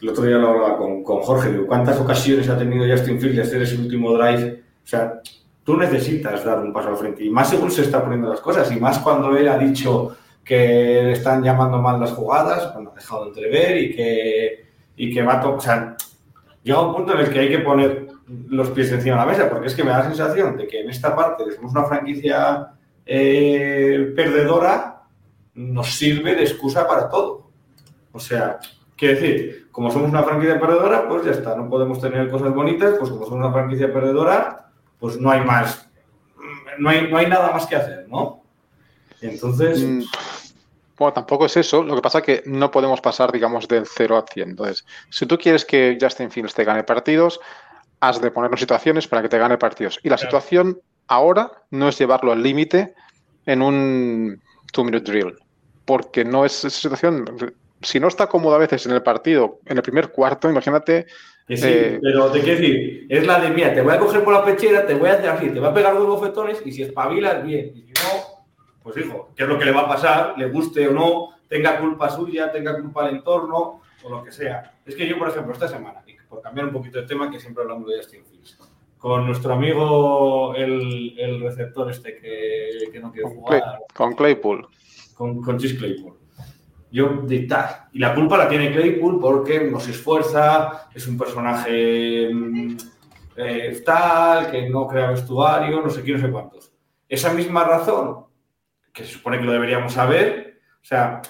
[0.00, 3.36] el otro día lo hablaba con, con Jorge, digo, ¿cuántas ocasiones ha tenido Justin Fields
[3.36, 4.62] de hacer ese último drive?
[4.82, 5.20] O sea,
[5.62, 8.72] tú necesitas dar un paso al frente, y más según se está poniendo las cosas,
[8.72, 10.56] y más cuando él ha dicho que
[11.04, 15.22] le están llamando mal las jugadas, bueno, ha dejado de entrever y que, y que
[15.22, 15.48] va a.
[15.48, 15.96] O sea,
[16.62, 18.06] llega un punto en el que hay que poner
[18.48, 20.80] los pies encima de la mesa, porque es que me da la sensación de que
[20.80, 22.68] en esta parte somos una franquicia
[23.04, 25.02] eh, perdedora,
[25.54, 27.45] nos sirve de excusa para todo.
[28.16, 28.58] O sea,
[28.96, 32.94] quiero decir, como somos una franquicia perdedora, pues ya está, no podemos tener cosas bonitas,
[32.98, 35.86] pues como somos una franquicia perdedora, pues no hay más,
[36.78, 38.42] no hay, no hay nada más que hacer, ¿no?
[39.20, 40.02] Entonces, Mm,
[40.98, 41.82] Bueno, tampoco es eso.
[41.82, 44.48] Lo que pasa es que no podemos pasar, digamos, del 0 a 100.
[44.50, 47.38] Entonces, si tú quieres que Justin Fields te gane partidos,
[48.00, 50.00] has de ponerlo en situaciones para que te gane partidos.
[50.02, 50.30] Y la Claro.
[50.30, 52.94] situación ahora no es llevarlo al límite
[53.44, 54.40] en un
[54.72, 55.34] two-minute drill.
[55.84, 57.26] Porque no es esa situación.
[57.82, 61.06] Si no está cómodo a veces en el partido, en el primer cuarto, imagínate.
[61.46, 64.24] Que sí, Eh, pero te quiero decir, es la de, mira, te voy a coger
[64.24, 66.72] por la pechera, te voy a hacer así, te voy a pegar dos bofetones y
[66.72, 67.70] si espabilas, bien.
[67.74, 68.44] Y si no,
[68.82, 70.34] pues hijo, ¿qué es lo que le va a pasar?
[70.36, 74.72] Le guste o no, tenga culpa suya, tenga culpa del entorno o lo que sea.
[74.84, 77.62] Es que yo, por ejemplo, esta semana, por cambiar un poquito de tema, que siempre
[77.62, 78.58] hablamos de Justin Fields,
[78.98, 84.66] con nuestro amigo el, el receptor este que, que no quiere jugar, con Claypool.
[85.14, 86.14] con, con Chis Claypool.
[86.90, 87.88] Yo dictar.
[87.92, 92.76] Y la culpa la tiene Claypool porque no se esfuerza, es un personaje mm,
[93.36, 96.72] eh, tal, que no crea vestuario, no sé qué, no sé cuántos.
[97.08, 98.26] Esa misma razón,
[98.92, 101.20] que se supone que lo deberíamos saber, o sea,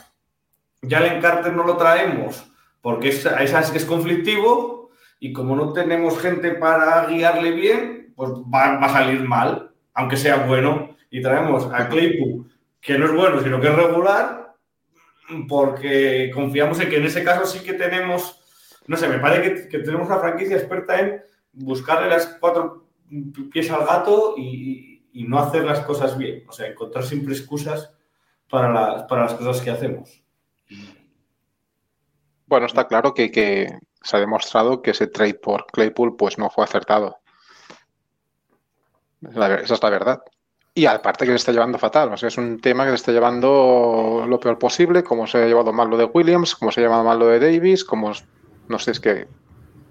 [0.83, 2.53] ya el encarte no lo traemos
[2.87, 8.79] porque es, es, es conflictivo y como no tenemos gente para guiarle bien, pues va,
[8.79, 10.90] va a salir mal, aunque sea bueno.
[11.11, 12.49] Y traemos a Claypool,
[12.81, 14.46] que no es bueno, sino que es regular,
[15.49, 18.41] porque confiamos en que en ese caso sí que tenemos,
[18.87, 22.89] no sé, me parece que, tenemos una franquicia experta en buscarle las cuatro
[23.53, 24.93] pies al gato y,
[25.29, 26.45] no hacer las cosas bien.
[26.47, 27.91] O sea, encontrar siempre excusas
[28.51, 30.23] para las, para las cosas que hacemos.
[32.47, 36.51] Bueno, está claro que, que se ha demostrado que ese trade por Claypool pues no
[36.51, 37.19] fue acertado.
[39.21, 40.23] La esa es la verdad.
[40.79, 42.12] Y aparte que se está llevando fatal.
[42.12, 45.47] O sea, es un tema que se está llevando lo peor posible, como se ha
[45.47, 48.12] llevado mal lo de Williams, como se ha llevado mal lo de Davis, como
[48.69, 49.27] no sé, es que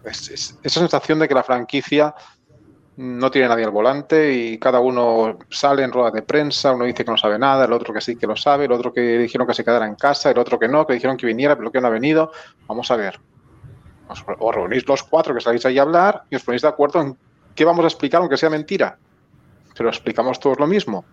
[0.03, 2.13] es- es- esa sensación de que la franquicia
[2.97, 7.05] no tiene nadie al volante y cada uno sale en rueda de prensa, uno dice
[7.05, 9.47] que no sabe nada, el otro que sí que lo sabe, el otro que dijeron
[9.47, 11.81] que se quedara en casa, el otro que no, que dijeron que viniera, pero que
[11.81, 12.31] no ha venido.
[12.67, 13.19] Vamos a ver.
[14.47, 17.17] Os reunís los cuatro que salís ahí a hablar y os ponéis de acuerdo en
[17.55, 18.99] qué vamos a explicar, aunque sea mentira.
[19.77, 21.05] Pero explicamos todos lo mismo.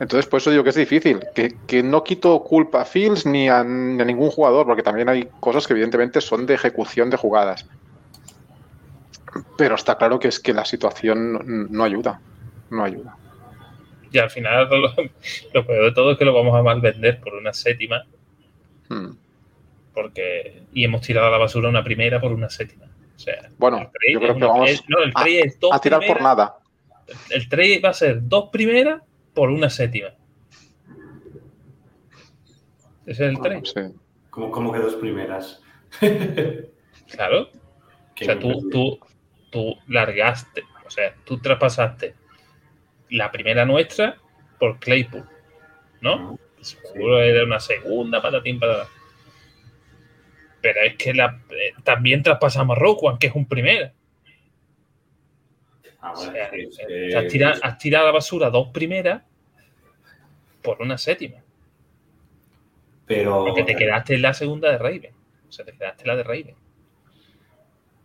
[0.00, 1.20] Entonces, por eso digo que es difícil.
[1.34, 5.08] Que, que no quito culpa a Fields ni a, ni a ningún jugador, porque también
[5.08, 7.68] hay cosas que evidentemente son de ejecución de jugadas.
[9.56, 12.20] Pero está claro que es que la situación no, no ayuda.
[12.70, 13.16] No ayuda.
[14.10, 14.88] Y al final lo,
[15.54, 18.04] lo peor de todo es que lo vamos a mal vender por una séptima.
[18.88, 19.12] Hmm.
[19.94, 22.86] Porque, y hemos tirado a la basura una primera por una séptima.
[23.14, 26.20] O sea, Bueno, yo creo que vamos es- no, el trade es A tirar por
[26.20, 26.56] nada.
[27.30, 29.02] El trade va a ser dos primeras
[29.34, 30.08] por una séptima.
[33.06, 33.62] Ese es el trade.
[33.64, 33.98] Sí.
[34.30, 35.60] Como, como que dos primeras.
[37.10, 37.48] Claro.
[38.12, 39.00] O Que sea, tú, tú,
[39.50, 42.14] tú largaste, o sea, tú traspasaste
[43.08, 44.18] la primera nuestra
[44.58, 45.24] por Claypool,
[46.02, 46.38] ¿no?
[46.60, 48.88] Seguro era una segunda, patatín, patatán.
[50.60, 53.92] Pero es que la, eh, también traspasamos a Roquan, que es un primera.
[56.02, 59.22] Ah, O sea, sí, has, tirado, has tirado a la basura dos primeras
[60.60, 61.38] por una séptima.
[63.06, 63.44] Pero.
[63.44, 65.14] Porque te quedaste en la segunda de Raven.
[65.48, 66.54] O sea, te quedaste en la de Raven.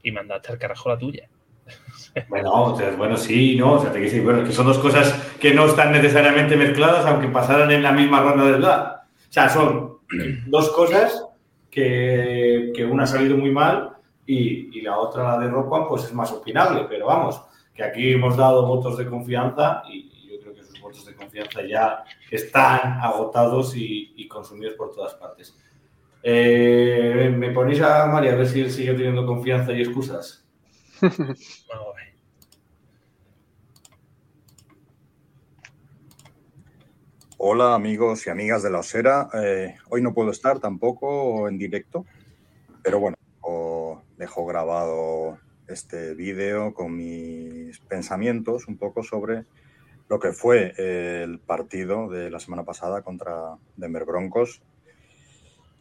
[0.03, 1.27] Y mandaste al carajo la tuya.
[2.29, 5.13] Bueno, o sea, bueno, sí, no, o sea, te decir, bueno, que son dos cosas
[5.39, 9.05] que no están necesariamente mezcladas, aunque pasaran en la misma ronda del DA.
[9.05, 9.99] O sea, son
[10.47, 11.27] dos cosas
[11.69, 13.91] que, que una ha salido muy mal
[14.25, 17.39] y, y la otra, la de Rockwan, pues es más opinable, pero vamos,
[17.77, 21.61] que aquí hemos dado votos de confianza y, yo creo que esos votos de confianza
[21.61, 25.55] ya están agotados y, consumidos por todas partes.
[26.21, 30.45] Eh, ¿Me ponéis a María a ver si él sigue teniendo confianza y excusas?
[37.39, 39.29] Hola amigos y amigas de la Osera.
[39.35, 42.05] Eh, hoy no puedo estar tampoco en directo,
[42.81, 43.15] pero bueno,
[44.17, 49.45] dejo grabado este vídeo con mis pensamientos un poco sobre
[50.09, 54.61] lo que fue el partido de la semana pasada contra Denver Broncos.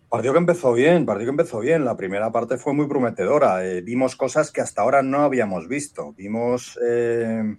[0.08, 1.84] Partido que empezó bien, partido que empezó bien.
[1.84, 3.66] La primera parte fue muy prometedora.
[3.66, 6.12] Eh, vimos cosas que hasta ahora no habíamos visto.
[6.12, 7.56] Vimos eh,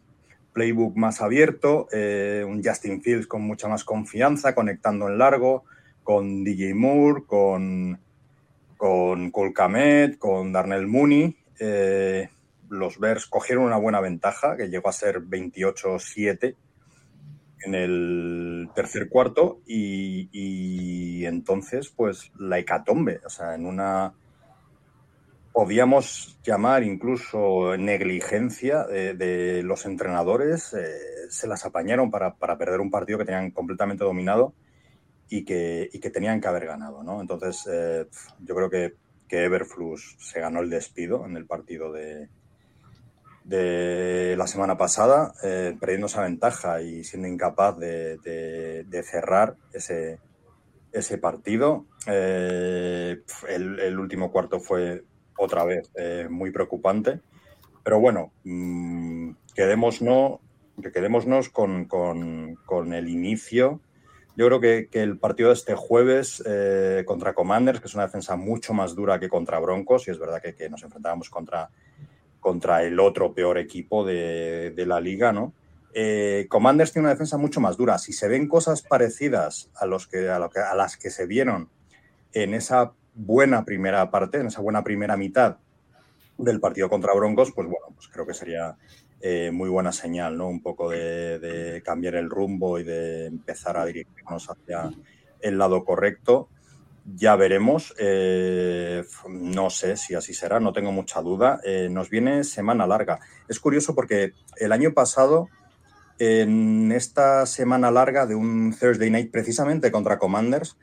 [0.53, 5.65] playbook más abierto, eh, un Justin Fields con mucha más confianza, conectando en largo,
[6.03, 7.99] con DJ Moore, con,
[8.77, 11.35] con Cole Kmet, con Darnell Mooney.
[11.59, 12.29] Eh,
[12.69, 16.55] los Bears cogieron una buena ventaja, que llegó a ser 28-7
[17.63, 24.13] en el tercer cuarto y, entonces pues la hecatombe, o sea, en una
[25.51, 30.85] podíamos llamar incluso negligencia de, de los entrenadores, eh,
[31.29, 34.53] se las apañaron para, para, perder un partido que tenían completamente dominado
[35.29, 37.03] y que, y que tenían que haber ganado.
[37.03, 37.21] ¿no?
[37.21, 38.05] Entonces, eh,
[38.39, 38.93] yo creo que,
[39.27, 42.29] que, Everflux se ganó el despido en el partido de,
[44.35, 50.19] la semana pasada, eh, perdiendo esa ventaja y siendo incapaz de, cerrar ese,
[51.19, 51.85] partido.
[52.07, 55.03] Eh, el, último cuarto fue
[55.37, 57.21] otra vez eh, muy preocupante.
[57.87, 60.39] Pero bueno, mmm, quedémonos,
[61.53, 63.79] con, con, el inicio.
[64.38, 68.36] Yo creo que, el partido de este jueves eh, contra Commanders, que es una defensa
[68.36, 71.71] mucho más dura que contra Broncos, y es verdad que, nos enfrentábamos contra,
[72.39, 75.54] contra el otro peor equipo de, la liga, ¿no?
[75.91, 77.97] Eh, Commanders tiene una defensa mucho más dura.
[77.97, 81.69] Si se ven cosas parecidas a, a las que se vieron
[82.32, 85.58] en esa buena primera parte, en esa buena primera mitad
[86.38, 88.78] del partido contra Broncos, pues bueno, pues creo que sería
[89.19, 90.47] eh, muy buena señal, ¿no?
[90.47, 94.91] Un poco de, cambiar el rumbo y de empezar a dirigirnos hacia
[95.41, 96.49] el lado correcto.
[97.15, 97.95] Ya veremos.
[97.97, 101.60] Eh, no sé si así será, no tengo mucha duda.
[101.63, 103.19] Eh, nos viene semana larga.
[103.47, 105.49] Es curioso porque el año pasado,
[106.19, 110.77] en esta semana larga de un Thursday night, precisamente contra Commanders,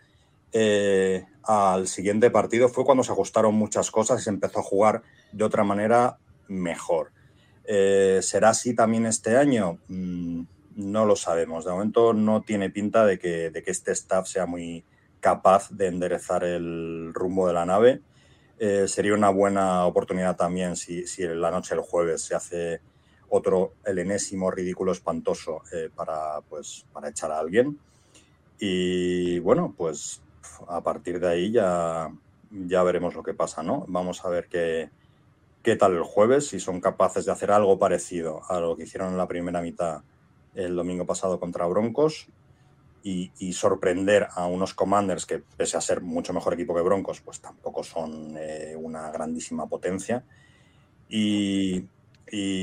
[1.43, 5.45] al siguiente partido fue cuando se ajustaron muchas cosas y se empezó a jugar de
[5.45, 6.19] otra manera
[6.49, 7.11] mejor.
[7.67, 9.79] Eh, ¿Será así también este año?
[9.89, 10.43] Mm,
[10.77, 11.65] no lo sabemos.
[11.65, 14.85] De momento no tiene pinta de que, este staff sea muy
[15.21, 18.03] capaz de enderezar el rumbo de la nave.
[18.59, 22.81] Eh, sería una buena oportunidad también si, si, la noche del jueves se hace
[23.29, 27.79] otro, el enésimo ridículo espantoso eh, para, pues, para echar a alguien.
[28.59, 30.23] Y bueno, pues
[30.69, 32.13] a partir de ahí ya,
[32.51, 33.85] ya veremos lo que pasa, ¿no?
[33.89, 34.91] Vamos a ver qué,
[35.65, 39.13] qué tal el jueves, si son capaces de hacer algo parecido a lo que hicieron
[39.13, 40.03] en la primera mitad
[40.55, 42.29] el domingo pasado contra Broncos
[43.03, 47.41] y, sorprender a unos Commanders que, pese a ser mucho mejor equipo que Broncos, pues
[47.41, 50.25] tampoco son eh, una grandísima potencia.
[51.09, 51.87] Y,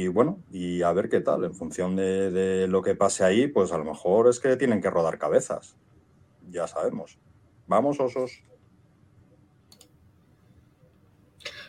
[0.08, 3.78] bueno, y a ver qué tal, en función de lo que pase ahí, pues a
[3.78, 5.76] lo mejor es que tienen que rodar cabezas,
[6.50, 7.20] ya sabemos.
[7.68, 8.44] Vamos, osos.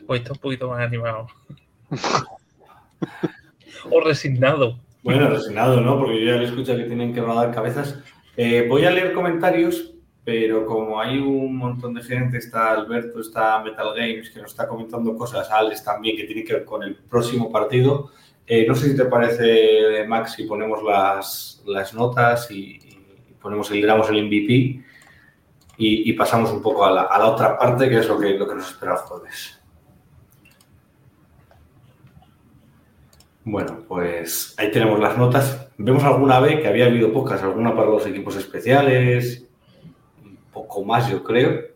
[0.07, 1.27] Hoy está un poquito más animado.
[3.91, 4.79] o resignado.
[5.03, 5.99] Bueno, resignado, ¿no?
[5.99, 7.99] Porque yo ya le escucho que tienen que rodar cabezas.
[8.37, 13.62] Eh, voy a leer comentarios, pero como hay un montón de gente, está Alberto, está
[13.62, 16.95] Metal Games, que nos está comentando cosas, Alex también, que tiene que ver con el
[16.95, 18.11] próximo partido.
[18.47, 23.71] Eh, no sé si te parece, Max, si ponemos las, las notas y, y ponemos
[23.71, 24.83] el, digamos, el MVP
[25.79, 28.35] y, y, pasamos un poco a la, a la, otra parte, que es lo que,
[28.35, 29.62] lo que nos espera el jueves.
[33.44, 35.68] Bueno, pues ahí tenemos las notas.
[35.76, 39.44] Vemos alguna B, que había habido pocas, alguna para los equipos especiales,
[40.22, 41.72] un poco más yo creo.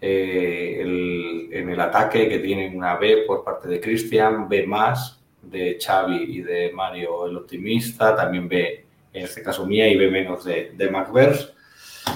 [0.00, 5.78] Eh, en el ataque que tienen una B por parte de Cristian, B más de
[5.80, 10.44] Xavi y de Mario el optimista, también B en este caso mía, y B menos
[10.44, 10.90] de, de.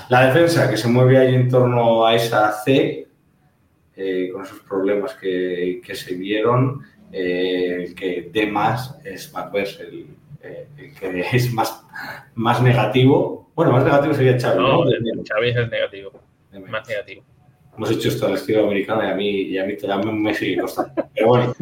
[0.08, 3.06] La defensa que se mueve ahí en torno a esa C,
[3.94, 6.82] eh, con esos problemas que, que se vieron,
[7.18, 10.07] eh, el que D más es McVers, el,
[10.42, 11.83] eh, el que es más,
[12.35, 13.50] más negativo.
[13.55, 14.85] Bueno, más negativo sería Xavi, ¿no?
[14.85, 14.90] No,
[15.26, 16.12] Xavi es el negativo,
[16.68, 17.22] más negativo.
[17.76, 20.59] Hemos hecho esto al estilo americano y a mí, y a mí todavía me sigue
[20.61, 20.92] costando.
[21.14, 21.55] Pero bueno,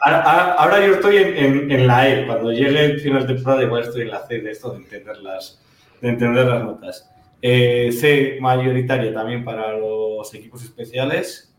[0.00, 2.26] ahora yo estoy en, en- en la E.
[2.26, 5.18] Cuando llegue el final de temporada, igual estoy en la C de esto, de entender
[5.18, 5.62] las,
[6.00, 7.08] de entender las notas.
[7.40, 11.54] Eh, C mayoritaria también para los equipos especiales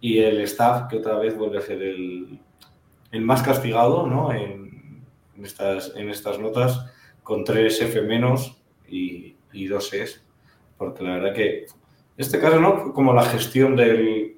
[0.00, 2.38] y el staff, que otra vez vuelve a ser el,
[3.14, 4.32] el más castigado ¿no?
[4.32, 5.04] en,
[5.36, 6.84] en estas, en estas notas,
[7.22, 10.24] con 3 F menos y, y 2 Es.
[10.76, 11.66] Porque la verdad que
[12.16, 12.92] este caso, ¿no?
[12.92, 14.36] Como la gestión del.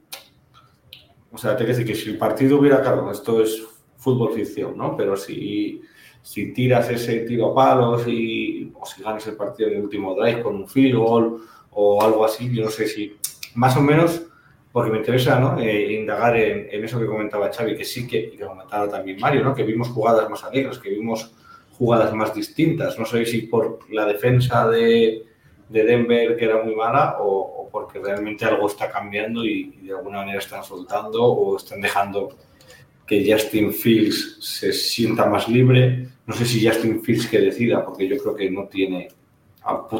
[1.33, 3.63] O sea, te quiero decir que si el partido hubiera, claro, esto es
[3.97, 4.97] fútbol ficción, ¿no?
[4.97, 5.83] Pero si,
[6.23, 10.15] si tiras ese tiro a palos y, o si ganas el partido en el último
[10.15, 11.39] drive con un field goal
[11.71, 13.17] o algo así, yo no sé si.
[13.55, 14.26] Más o menos,
[14.77, 15.59] porque me interesa, ¿no?
[15.59, 19.19] Eh, indagar en, en eso que comentaba Xavi, que sí que, y que comentaba también
[19.19, 19.55] Mario, ¿no?
[19.55, 21.33] Que vimos jugadas más alegres, que vimos
[21.79, 22.99] jugadas más distintas.
[22.99, 25.25] No sé si por la defensa de,
[25.71, 29.87] de Denver que era muy mala o, o porque realmente algo está cambiando y, y
[29.87, 32.37] de alguna manera están soltando o están dejando
[33.07, 36.07] que Justin Fields se sienta más libre.
[36.27, 39.09] No sé si Justin Fields que decida, porque yo creo que no tiene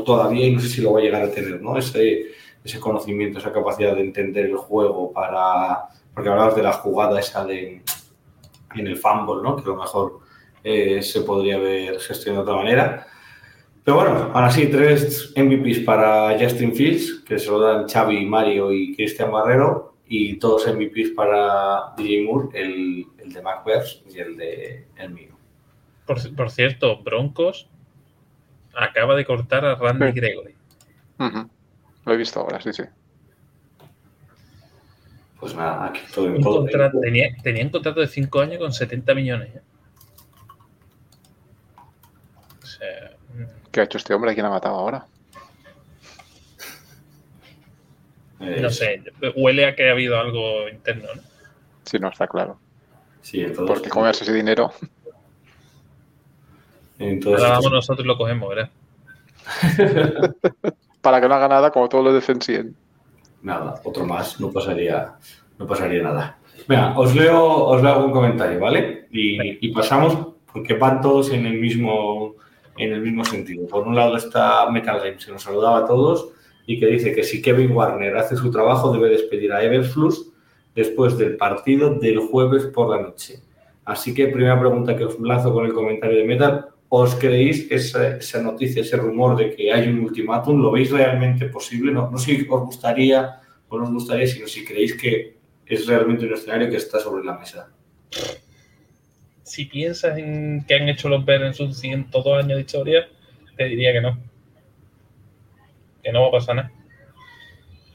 [0.05, 1.79] todavía y no sé si lo va a llegar a tener, ¿no?
[1.79, 2.27] Ese,
[2.67, 5.89] ese conocimiento, esa capacidad de entender el juego para...
[6.13, 7.83] Porque hablabas de la jugada esa de
[8.75, 9.57] en el fumble, ¿no?
[9.57, 10.21] Que a lo mejor
[10.63, 13.07] eh, se podría haber gestionado de otra manera.
[13.85, 18.73] Pero bueno, ahora sí, tres MVPs para Justin Fields, que se lo dan Xavi, Mario
[18.73, 24.37] y Cristian Barrero, y todos MVPs para DJ Moore, el, el de McBears y el
[24.37, 25.37] de el mío.
[26.07, 27.69] Por, por cierto, Broncos
[28.75, 30.13] acaba de cortar a Randy Sí.
[30.13, 30.55] Gregory.
[32.07, 32.85] Lo he visto ahora, sí, sí.
[35.39, 36.61] Pues nada, aquí todo en Un todo.
[36.61, 39.55] contrato- tenía, tenía un contrato de 5 años con 70 millones.
[39.57, 39.61] ¿eh?
[42.63, 44.31] O sea, mm, ¿Qué ha hecho este hombre?
[44.31, 45.07] ¿A quién ha matado ahora?
[48.41, 49.03] Eh, no sé,
[49.35, 51.23] huele a que ha habido algo interno, ¿no?
[51.85, 52.59] Si no, está claro.
[53.23, 54.73] Sí, en todos, Porque comerse ese dinero.
[56.99, 58.71] en todos Ahora vamos nosotros y lo cogemos, ¿verdad?
[61.07, 62.67] Para que no haga nada como todos los defensivos.
[63.41, 65.15] Nada, otro más, no pasaría,
[65.57, 66.37] no pasaría nada.
[66.67, 69.07] Venga, os leo, os leo algún comentario, ¿vale?
[69.13, 72.35] Y, y pasamos, porque van todos en el mismo
[72.77, 73.69] en el mismo sentido.
[73.69, 76.31] Por un lado está Metal Games, que nos saludaba a todos
[76.67, 80.33] y que dice que si Kevin Warner hace su trabajo, debe despedir a Everflux
[80.75, 83.45] después del partido del jueves por la noche.
[83.85, 88.17] Así que primera pregunta que os lanzo con el comentario de Metal, ¿os creéis esa,
[88.17, 90.61] esa noticia, ese rumor de que hay un ultimátum?
[90.61, 91.93] ¿Lo veis realmente posible?
[91.93, 95.87] No, no sé si os gustaría o no os gustaría, sino si creéis que es
[95.87, 97.69] realmente un escenario que está sobre la mesa.
[99.43, 103.09] Si piensas en que han hecho los Bears en sus 102 años de historia,
[103.57, 104.19] te diría que no.
[106.03, 106.73] Que no va a pasar nada.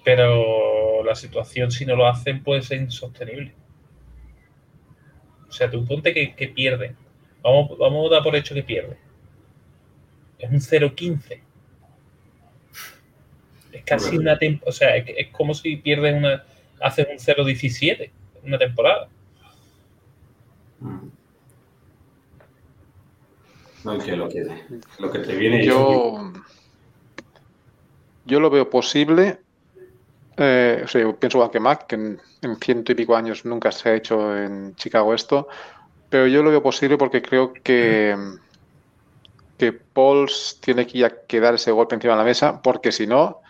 [0.04, 3.54] Pero la situación, si no lo hacen, puede ser insostenible.
[5.48, 6.96] O sea, tú ponte que, que pierden.
[7.44, 8.98] Vamos, vamos a dar por hecho que pierden.
[10.40, 11.42] Es un 0-15.
[13.72, 14.70] Es casi una temporada.
[14.70, 16.44] O sea, es, es como si pierdes una.
[16.80, 18.12] Haces un 0-17
[18.44, 19.08] una temporada.
[23.84, 24.46] No, y que lo que,
[25.00, 26.32] lo que te viene Yo,
[28.26, 29.40] yo lo veo posible.
[30.38, 33.46] eh, o sea, yo pienso igual que Mac, que en, en ciento y pico años
[33.46, 35.48] nunca se ha hecho en Chicago esto,
[36.12, 38.16] pero yo lo veo posible porque creo que,
[39.58, 43.08] que Pauls tiene que ya que dar ese golpe encima de la mesa, porque si
[43.08, 43.42] no,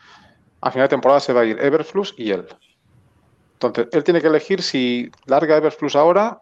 [0.62, 2.46] a final de temporada se va a ir Everflux y él.
[3.54, 6.40] Entonces, él tiene que elegir si larga Everflux ahora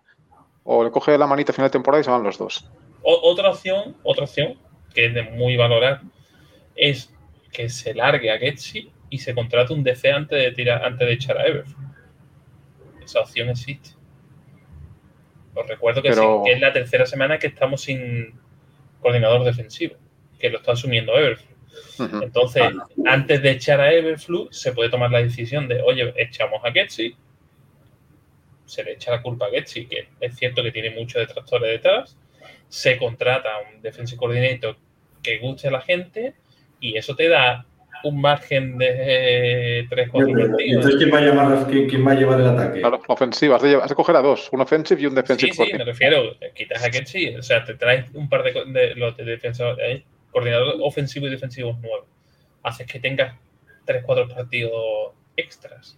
[0.66, 2.70] o le coge la manita a final de temporada y se van los dos.
[3.02, 4.60] Otra opción, otra opción,
[4.94, 6.02] que es de muy valorar,
[6.76, 7.14] es
[7.54, 11.14] que se largue a Getsi y se contrate un DC antes de tirar, antes de
[11.14, 11.66] echar a Ever.
[13.02, 13.99] Esa opción existe.
[15.60, 18.34] Os recuerdo que, Pero- sí, que es la tercera semana que estamos sin
[19.02, 19.96] coordinador defensivo,
[20.40, 21.50] que lo está asumiendo Everflux.
[22.00, 22.24] Ujú.
[22.24, 22.64] Entonces,
[23.06, 27.16] antes de echar a Everflux, se puede tomar la decisión de, oye, echamos a Getsi,
[28.66, 32.18] se le echa la culpa a Getsi, que es cierto que tiene muchos detractores detrás,
[32.68, 34.78] se contrata a un defensive coordinator
[35.24, 36.36] que guste a la gente
[36.80, 37.66] y eso te da
[38.04, 40.62] un margen de 3 4 partidos.
[40.66, 42.80] Entonces, ¿quién va a, llamar, quién, quién va a llevar el ataque?
[42.80, 43.56] Claro, ofensiva.
[43.56, 45.60] Has de, llevar- has de coger a dos, un offensive y un Sí, defensive sí,
[45.60, 45.88] me coordinator.
[45.88, 49.78] refiero, quitas a Getsi, o sea, te traes un par de, de los de defensores
[49.86, 52.06] ahí coordinador ofensivo y defensivo nuevo,
[52.64, 53.36] haces que tengas
[53.86, 55.98] 3-4 partidos extras.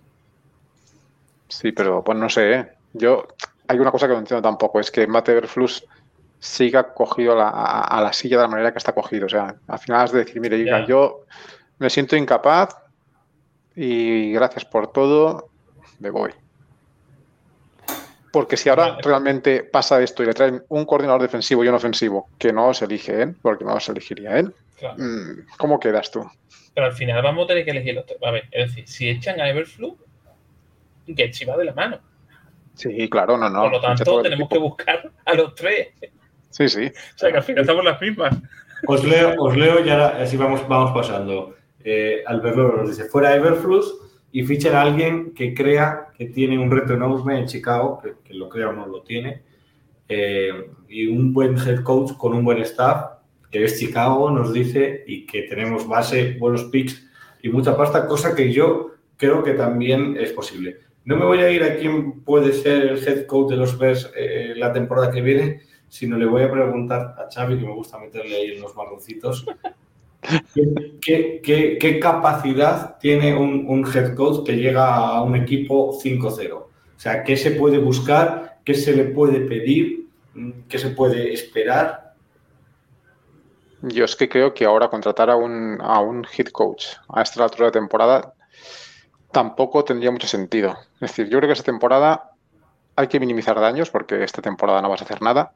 [1.50, 2.68] Sí, pero pues no sé, ¿eh?
[2.94, 3.28] yo
[3.68, 5.86] hay una cosa que no entiendo tampoco, es que Mate Everflux
[6.40, 9.28] siga cogido a, la silla de la manera que está cogido.
[9.28, 11.26] O sea, al final has de decir, mire, yo
[11.82, 12.76] me siento incapaz
[13.76, 15.50] y gracias por todo,
[16.00, 16.32] me voy.
[18.32, 22.30] Porque si ahora realmente pasa esto y le traen un coordinador defensivo y un ofensivo
[22.38, 24.54] que no se elige él, porque no se elegiría él,
[24.96, 26.24] mm, ¿cómo quedas tú?
[26.76, 28.20] Pero al final vamos a tener que elegir los tres.
[28.24, 29.98] A ver, es decir, si echan a Everflu,
[31.08, 32.00] Getsi va de la mano.
[32.76, 33.64] Sí, claro, no, no.
[33.64, 35.88] Por lo tanto, tenemos que buscar a los tres.
[36.52, 36.86] Sí, sí.
[36.86, 38.38] O sea, que al final estamos las mismas.
[38.86, 41.56] Os leo, os leo y ahora así vamos, vamos pasando.
[41.84, 43.94] Eh, Alberto nos dice, fuera Everflux
[44.32, 48.48] y fichen a alguien que crea que tiene un reto enorme en Chicago, que, lo
[48.50, 49.44] crea o no lo tiene,
[50.08, 53.18] eh, y un buen head coach con un buen staff,
[53.50, 57.08] que es Chicago, nos dice, y que tenemos base, buenos picks
[57.42, 60.78] y mucha pasta, cosa que yo creo que también es posible.
[61.04, 64.12] No me voy a ir a quién puede ser el head coach de los Bears
[64.16, 68.00] eh, la temporada que viene, sino le voy a preguntar a Xavi, que me gusta
[68.00, 69.46] meterle ahí en los marroncitos,
[71.02, 76.54] ¿qué, capacidad tiene un, head coach que llega a un equipo 5-0?
[76.54, 78.60] O sea, ¿qué se puede buscar?
[78.64, 80.08] ¿Qué se le puede pedir?
[80.70, 82.14] ¿Qué se puede esperar?
[83.82, 87.44] Yo es que creo que ahora contratar a un, a un head coach a esta
[87.44, 88.34] altura de temporada
[89.32, 90.78] tampoco tendría mucho sentido.
[90.96, 92.32] Es decir, yo creo que esta temporada
[92.96, 95.54] hay que minimizar daños porque esta temporada no vas a hacer nada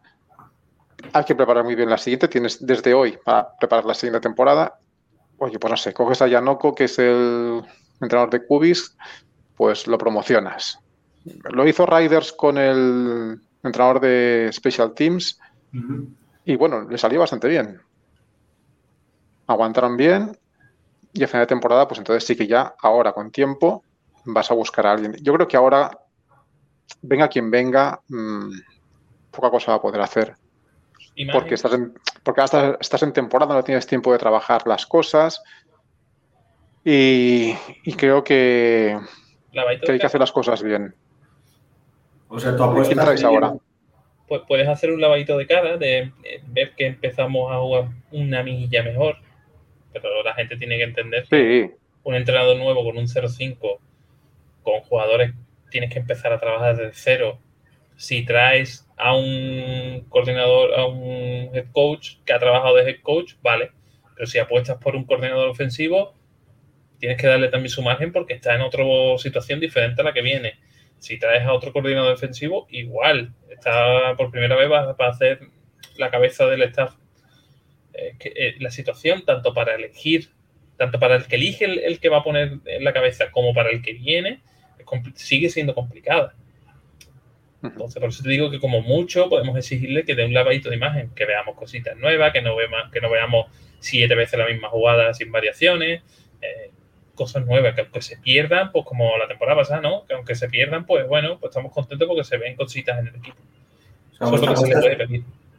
[1.14, 2.28] hay que preparar muy bien la siguiente.
[2.28, 4.80] Tienes desde hoy para preparar la siguiente temporada.
[5.38, 7.62] Oye, pues no sé, coges a Yanoko, que es el
[8.02, 8.96] entrenador de Cubis,
[9.56, 10.80] pues lo promocionas.
[11.52, 15.40] Lo hizo Riders con el entrenador de Special Teams
[16.46, 17.82] y bueno, le salió bastante bien.
[19.48, 20.38] Aguantaron bien
[21.14, 23.84] y a final de temporada, pues entonces sí que ya ahora con tiempo
[24.26, 25.16] vas a buscar a alguien.
[25.22, 25.92] Yo creo que ahora,
[27.02, 28.52] venga quien venga, mmm,
[29.32, 30.36] poca cosa va a poder hacer.
[31.32, 31.94] Porque, estás en,
[32.24, 35.42] porque estás en temporada, no tienes tiempo de trabajar las cosas.
[36.84, 37.56] Y,
[37.98, 38.98] creo que,
[39.56, 40.94] hay que hacer las cosas bien.
[42.28, 43.54] O sea, tu apuesta ahora?
[44.28, 46.12] Pues puedes hacer un lavadito de cara, de
[46.48, 49.18] ver que empezamos a jugar una milla mejor.
[49.94, 53.80] Pero la gente tiene que entender que un entrenador nuevo con un 0-5,
[54.64, 55.34] con jugadores,
[55.70, 57.40] tienes que empezar a trabajar desde cero.
[57.96, 63.34] Si traes a un coordinador, a un head coach que ha trabajado de head coach,
[63.42, 63.72] vale.
[64.16, 66.16] Pero si apuestas por un coordinador ofensivo,
[67.00, 68.84] tienes que darle también su margen porque está en otra
[69.18, 70.54] situación diferente a la que viene.
[71.00, 73.34] Si traes a otro coordinador defensivo, igual.
[73.50, 75.40] Está por primera vez va, a hacer
[75.98, 76.96] la cabeza del staff.
[77.94, 80.30] Eh, la situación, tanto para elegir,
[80.78, 83.70] tanto para el que elige el, que va a poner en la cabeza como para
[83.70, 84.42] el que viene,
[85.16, 86.36] sigue siendo complicada.
[87.72, 90.76] Entonces, por eso te digo que como mucho podemos exigirle que dé un lavadito de
[90.76, 92.56] imagen, que veamos cositas nuevas, que no,
[92.92, 93.48] que no veamos
[93.80, 96.02] siete veces la misma jugada sin variaciones,
[96.42, 96.72] eh,
[97.14, 100.06] cosas nuevas, que aunque se pierdan, pues como la temporada pasada, ¿no?
[100.06, 103.16] Que aunque se pierdan, pues bueno, pues estamos contentos porque se ven cositas en el
[103.16, 103.38] equipo.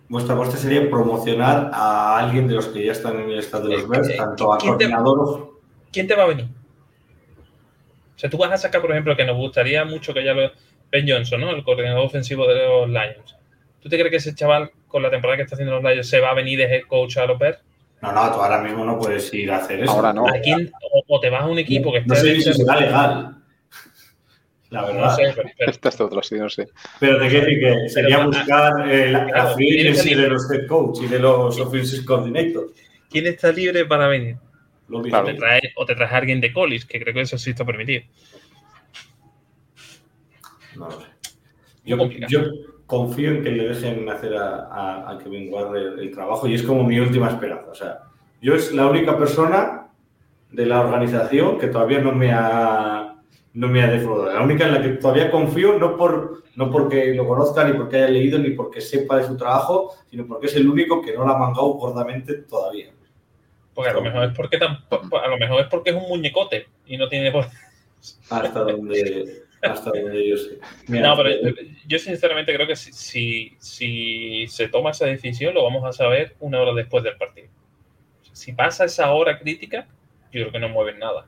[0.09, 3.75] vuestra, apuesta, sería promocionar a alguien de los que ya están en el estado de
[3.75, 5.57] los Bears, tanto a coordinador...
[5.93, 6.47] ¿Quién te va a venir?
[8.17, 10.51] O sea, tú vas a sacar, por ejemplo, que nos gustaría mucho que ya lo
[10.91, 11.51] Ben Johnson, ¿no?
[11.51, 13.37] El coordinador ofensivo de los Lions.
[13.81, 16.21] ¿Tú te crees que ese chaval, con la temporada que está haciendo los Lions, se
[16.21, 17.59] va a venir de head coach a los Bears?
[18.03, 19.93] No, no, tú ahora mismo no puedes ir a hacer eso.
[19.93, 20.25] Ahora no.
[21.07, 22.09] o, te vas a un equipo que esté...
[22.09, 23.37] No sé si será legal.
[24.71, 25.05] La verdad.
[25.05, 26.69] No sé, pero, Este es otro, sí, no sé.
[27.01, 31.07] Pero te quiero decir que sería buscar eh, la, claro, de los head coach y
[31.07, 32.73] de los offensive coordinators.
[33.11, 34.37] ¿Quién está libre para venir?
[34.89, 37.39] Lo o, te traes, o te traes a alguien de Collis, que creo que eso
[37.39, 38.03] sí está permitido.
[40.79, 41.07] No lo sé.
[41.85, 42.43] Yo,
[42.87, 46.99] confío en que le dejen hacer a, Kevin Ward el, trabajo y es como mi
[46.99, 47.71] última esperanza.
[47.71, 47.99] O sea,
[48.41, 49.89] yo es la única persona
[50.51, 53.17] de la organización que todavía no me ha,
[53.55, 54.35] no me ha defraudado.
[54.35, 57.97] La única en la que todavía confío, no, por, no porque lo conozca, ni porque
[57.97, 61.25] haya leído, ni porque sepa de su trabajo, sino porque es el único que no
[61.25, 62.93] la ha mangado gordamente todavía.
[63.75, 66.97] Porque a lo mejor es porque a lo mejor es porque es un muñecote y
[66.97, 67.33] no tiene
[68.31, 70.59] hasta donde hasta donde yo sé.
[70.89, 71.31] no, pero
[71.87, 76.61] yo sinceramente creo que si, si, se toma esa decisión lo vamos a saber una
[76.61, 77.49] hora después del partido.
[78.33, 79.87] Si pasa esa hora crítica,
[80.33, 81.27] yo creo que no mueven nada.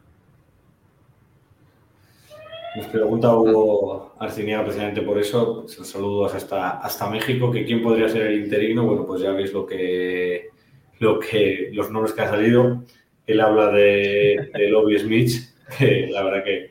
[2.77, 8.27] Nos pregunta Hugo Arciniaga precisamente por eso, saludos hasta, hasta México, que quién podría ser
[8.27, 10.51] el interino, bueno, pues ya veis lo que,
[10.99, 12.85] lo que, los nombres que han salido.
[13.27, 15.33] Él habla de, de Lobby Smith,
[15.79, 16.71] que la verdad que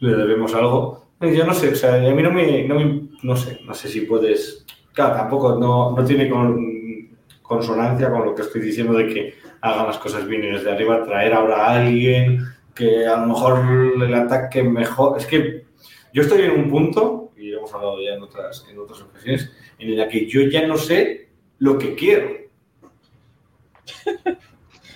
[0.00, 1.01] le debemos algo.
[1.22, 3.88] Yo no sé, o sea, a mí no me, no, me, no sé, no sé
[3.88, 9.06] si puedes, claro, tampoco no, no tiene con, consonancia con lo que estoy diciendo de
[9.06, 12.44] que hagan las cosas bien y desde arriba traer ahora a alguien
[12.74, 15.16] que a lo mejor el ataque mejor.
[15.16, 15.64] Es que
[16.12, 19.96] yo estoy en un punto, y hemos hablado ya en otras, en otras ocasiones, en
[19.96, 22.30] la que yo ya no sé lo que quiero.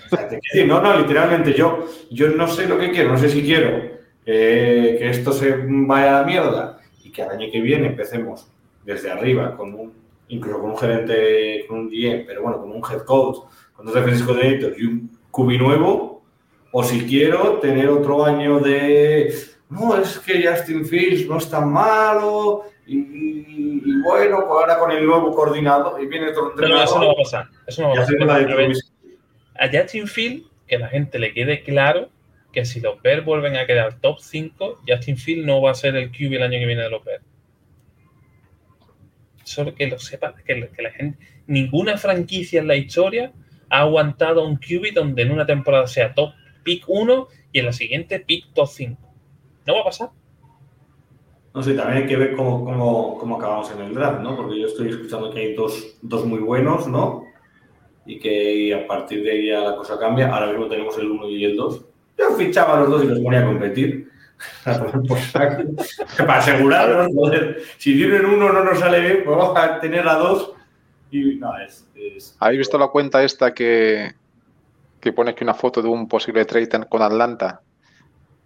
[0.06, 3.10] O sea, te quiero decir, no, no, literalmente yo, yo no sé lo que quiero,
[3.10, 3.95] no sé si quiero
[4.26, 8.50] eh, que esto se vaya a la mierda y que al año que viene empecemos
[8.84, 9.92] desde arriba con un,
[10.28, 13.38] incluso con un gerente, con un GM, pero bueno, con un head coach,
[13.72, 16.24] con dos defensivos coordinators y un cubi nuevo,
[16.72, 19.32] o si quiero tener otro año de
[19.68, 25.04] no, es que Justin Fields no es tan malo y, y bueno, ahora con el
[25.04, 26.78] nuevo coordinador y viene otro entrenador.
[26.78, 27.48] No, eso no va a pasar.
[27.66, 28.70] Eso no va a pasar.
[29.58, 32.08] A, Justin Fields, que la gente le quede claro
[32.56, 35.94] que si los Bears vuelven a quedar top 5, Justin Fields no va a ser
[35.94, 37.22] el QB el año que viene de los Bears.
[39.44, 43.30] Solo que lo sepa, que, la gente, ninguna franquicia en la historia
[43.68, 46.32] ha aguantado un QB donde en una temporada sea top
[46.64, 49.02] pick 1 y en la siguiente pick top 5.
[49.66, 50.08] No va a pasar.
[51.52, 54.34] No sé, también hay que ver cómo, cómo, acabamos en el draft, ¿no?
[54.34, 57.26] Porque yo estoy escuchando que hay dos, dos muy buenos, ¿no?
[58.06, 60.34] Y que a partir de ahí la cosa cambia.
[60.34, 61.95] Ahora mismo tenemos el 1 y el 2.
[62.18, 64.10] Yo fichaba a los dos y los ponía a competir.
[64.64, 67.62] Para asegurarnos, joder.
[67.78, 70.52] Si tienen uno no nos sale bien, pues vamos a tener a dos.
[71.10, 72.36] Y no, es, es...
[72.40, 74.12] ¿Habéis visto la cuenta esta que,
[75.00, 77.62] que pone aquí una foto de un posible trade con Atlanta?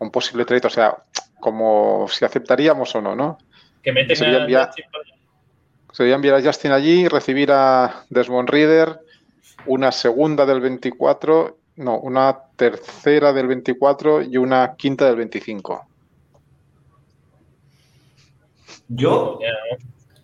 [0.01, 0.97] un posible trade, o sea,
[1.39, 3.39] como si aceptaríamos o no, ¿no?
[3.83, 4.71] Que meten sería a enviar,
[5.93, 9.01] sería enviar a Justin allí, recibir a Desmond Reader,
[9.67, 15.87] una segunda del 24, no, una tercera del 24 y una quinta del 25.
[18.89, 19.39] Yo,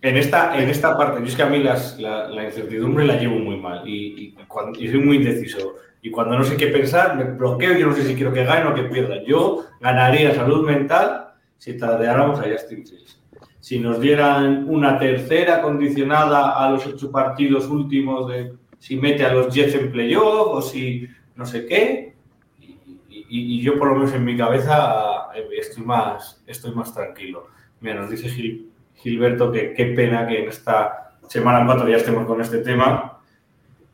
[0.01, 3.17] en esta, en esta parte, yo es que a mí las, la, la, incertidumbre la
[3.17, 5.75] llevo muy mal y, y, cuando, y soy muy indeciso.
[6.01, 8.69] Y cuando no sé qué pensar, me bloqueo, yo no sé si quiero que gane
[8.69, 9.23] o que pierda.
[9.25, 13.19] Yo ganaría salud mental si tradeáramos a Justin Fields.
[13.59, 19.33] Si nos dieran una tercera condicionada a los ocho partidos últimos de si mete a
[19.33, 21.07] los Jets en playoff o si
[21.37, 22.13] no sé qué.
[22.59, 27.47] Y, yo por lo menos en mi cabeza eh, estoy más, estoy más tranquilo.
[27.81, 32.25] Mira, nos dice Gil, Gilberto que qué pena que en esta semana 4 ya estemos
[32.25, 33.19] con este tema,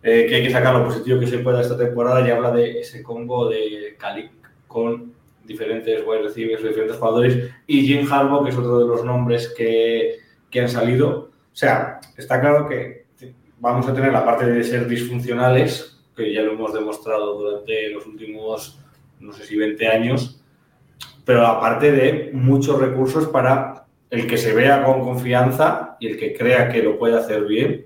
[0.02, 2.80] eh, que hay que sacar lo positivo que se pueda esta temporada y habla de
[2.80, 4.32] ese combo de Calic
[4.68, 5.14] con
[5.44, 10.20] diferentes wide receivers, diferentes jugadores y Jim Harbaugh, que es otro de los nombres que,
[10.50, 11.32] que han salido.
[11.52, 13.04] O sea, está claro que
[13.60, 18.06] vamos a tener la parte de ser disfuncionales, que ya lo hemos demostrado durante los
[18.06, 18.80] últimos,
[19.20, 20.42] no sé si 20 años,
[21.26, 26.34] pero aparte de muchos recursos para el que se vea con confianza y el que
[26.34, 27.86] crea que lo puede hacer bien,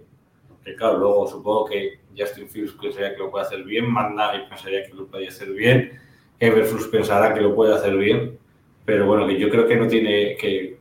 [0.64, 4.50] que claro, luego supongo que Justin Fields pensaría que lo puede hacer bien, Manda y
[4.50, 6.00] pensaría que lo puede hacer bien,
[6.40, 8.38] Everflux pensará que lo puede hacer bien,
[8.86, 10.78] pero bueno, que yo creo que no tiene que,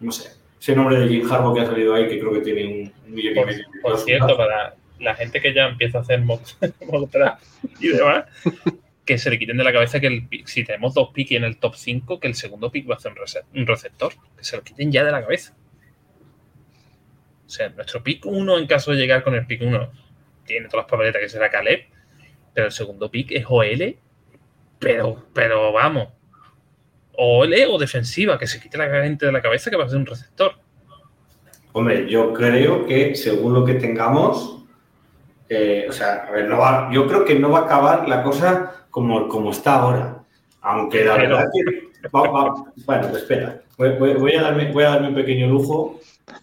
[0.00, 0.30] no sé,
[0.60, 3.36] ese nombre de Jim Harbaugh que ha salido ahí, que creo que tiene un, millón
[3.36, 3.64] y medio.
[3.82, 6.42] Por cierto, para la gente que ya empieza a hacer mock,
[7.80, 8.24] y demás,
[9.04, 11.56] que se le quiten de la cabeza que el, si tenemos dos picks en el
[11.58, 13.12] top 5, que el segundo pick va a hacer
[13.54, 15.54] un receptor, que se lo quiten ya de la cabeza.
[17.46, 19.92] O sea, nuestro pick 1, en caso de llegar con el pick 1,
[20.46, 21.84] tiene todas las papeletas que será Caleb,
[22.54, 23.96] pero el segundo pick es OL,
[24.78, 26.08] pero, pero vamos,
[27.14, 29.98] OL o defensiva, que se quite la gente de la cabeza que va a ser
[29.98, 30.54] un receptor.
[31.72, 34.61] Hombre, yo creo que según lo que tengamos,
[35.54, 38.22] eh, o sea, a ver, no va, yo creo que no va a acabar la
[38.22, 40.24] cosa como, como está ahora.
[40.62, 41.36] Aunque la pero...
[41.36, 42.08] verdad que.
[42.08, 46.00] Va, va, bueno, espera, voy, voy, voy, a darme, voy a darme un pequeño lujo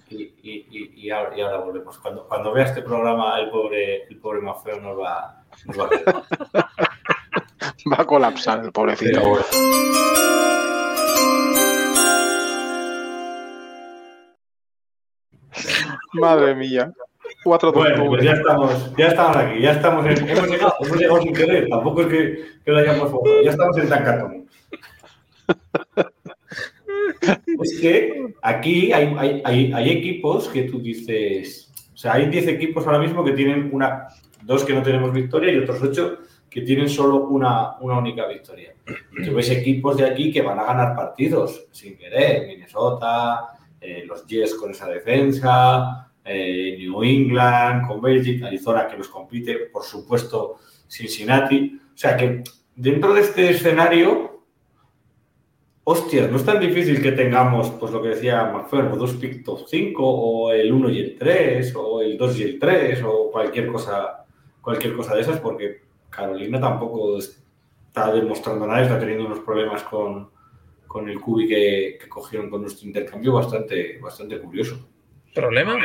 [0.10, 1.97] y, y, y, ahora, y, ahora, volvemos.
[1.97, 6.70] Cuando, cuando vea este programa, el pobre, el pobre Mafeo nos va, nos va a
[7.91, 9.22] Va a colapsar el pobrecito.
[9.22, 9.45] Pero...
[16.14, 16.93] Madre mía.
[17.44, 21.22] Cuatro bueno, pues ya estamos, ya estamos aquí, ya estamos en, hemos llegado, hemos llegado
[21.22, 24.46] sin querer, tampoco es que, que lo hayamos forzado, ya estamos en Tancatón.
[27.62, 32.48] es que aquí hay, hay, hay, hay, equipos que tú dices, o sea, hay 10
[32.48, 34.08] equipos ahora mismo que tienen una,
[34.44, 36.18] dos que no tenemos victoria y otros 8
[36.50, 38.74] que tienen solo una, una única victoria.
[39.24, 44.26] Tú ves equipos de aquí que van a ganar partidos sin querer, Minnesota, eh, los
[44.26, 50.58] Jets con esa defensa, eh, New England, con Bélgica, Arizona que los compite, por supuesto
[50.88, 51.80] Cincinnati.
[51.94, 52.44] O sea que
[52.76, 54.44] dentro de este escenario,
[55.84, 59.68] hostias, no es tan difícil que tengamos, pues lo que decía McFerro, dos pick top
[59.68, 63.68] 5 o el 1 y el 3 o el 2 y el 3 o cualquier
[63.68, 64.26] cosa,
[64.62, 70.30] cualquier cosa de esas porque Carolina tampoco está demostrando nada, está teniendo unos problemas con,
[70.86, 74.88] con el cubi que, que, cogieron con nuestro intercambio bastante, bastante curioso.
[75.34, 75.76] ¿Problema?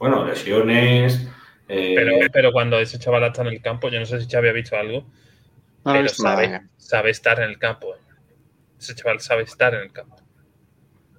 [0.00, 1.28] Bueno, lesiones.
[1.68, 1.92] Eh...
[1.94, 4.52] Pero, pero, cuando ese chaval está en el campo, yo no sé si Xavi ha
[4.52, 5.02] visto algo,
[5.84, 7.94] no pero sabe, sabe, estar en el campo.
[8.78, 10.16] Ese chaval sabe estar en el campo.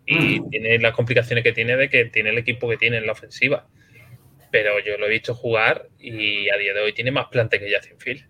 [0.07, 0.49] Y mm.
[0.49, 3.67] tiene las complicaciones que tiene de que tiene el equipo que tiene en la ofensiva.
[4.51, 7.71] Pero yo lo he visto jugar y a día de hoy tiene más plante que
[7.71, 8.27] Justin Field.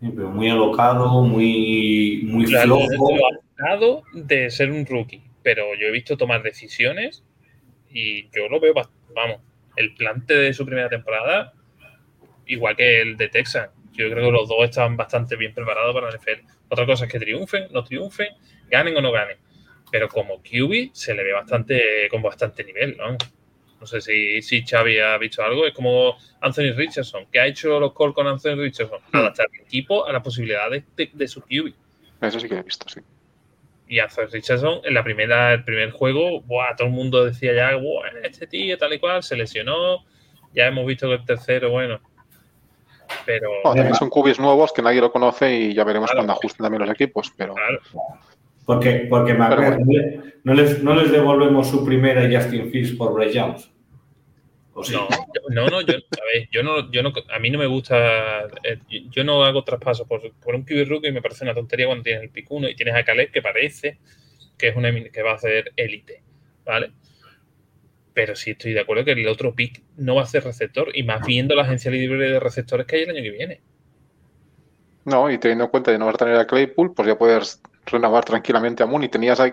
[0.00, 3.14] Sí, pero muy alocado, muy, muy claro, flojo.
[3.58, 5.24] Alocado de ser un rookie.
[5.42, 7.24] Pero yo he visto tomar decisiones
[7.90, 8.72] y yo lo veo,
[9.14, 9.40] vamos,
[9.76, 11.52] el plante de su primera temporada,
[12.46, 13.70] igual que el de Texas.
[13.92, 16.46] Yo creo que los dos están bastante bien preparados para el NFL.
[16.68, 18.28] Otra cosa es que triunfen, no triunfen,
[18.68, 19.38] ganen o no ganen.
[19.90, 23.16] Pero como QB se le ve bastante con bastante nivel, ¿no?
[23.80, 25.66] No sé si, si Xavi ha visto algo.
[25.66, 27.26] Es como Anthony Richardson.
[27.30, 29.00] ¿Qué ha hecho los Colts con Anthony Richardson?
[29.12, 29.16] Hmm.
[29.16, 31.72] Adaptar el equipo a las posibilidades de, de, su QB.
[32.22, 33.00] Eso sí que he visto, sí.
[33.88, 37.76] Y Anthony Richardson, en la primera, el primer juego, buah, todo el mundo decía ya,
[37.76, 40.04] buah, este tío tal y cual, se lesionó.
[40.52, 42.00] Ya hemos visto que el tercero, bueno.
[43.24, 43.50] Pero.
[43.62, 46.90] también son cubis nuevos que nadie lo conoce y ya veremos cuando ajusten también los
[46.90, 47.32] equipos.
[47.36, 47.54] Pero.
[47.54, 47.80] Claro.
[48.64, 49.78] Porque, porque bueno.
[50.42, 53.70] no, les, no les devolvemos su primera Justin Fields por Bray Jones.
[54.92, 55.08] No,
[55.48, 58.78] no, no, yo, a, ver, yo no, yo no, a mí no me gusta, eh,
[59.10, 62.04] yo no hago traspasos por, por un QB rookie y me parece una tontería cuando
[62.04, 63.98] tienes el pick 1 y tienes a Caleb que parece
[64.58, 66.22] que es una que va a ser élite,
[66.64, 66.92] ¿vale?
[68.12, 71.02] Pero sí estoy de acuerdo que el otro pick no va a ser receptor y
[71.02, 73.60] más viendo la agencia libre de receptores que hay el año que viene.
[75.04, 77.60] No, y teniendo en cuenta que no vas a tener a Claypool, pues ya puedes
[77.84, 79.08] renovar tranquilamente a Mooney.
[79.08, 79.52] Tenías ahí,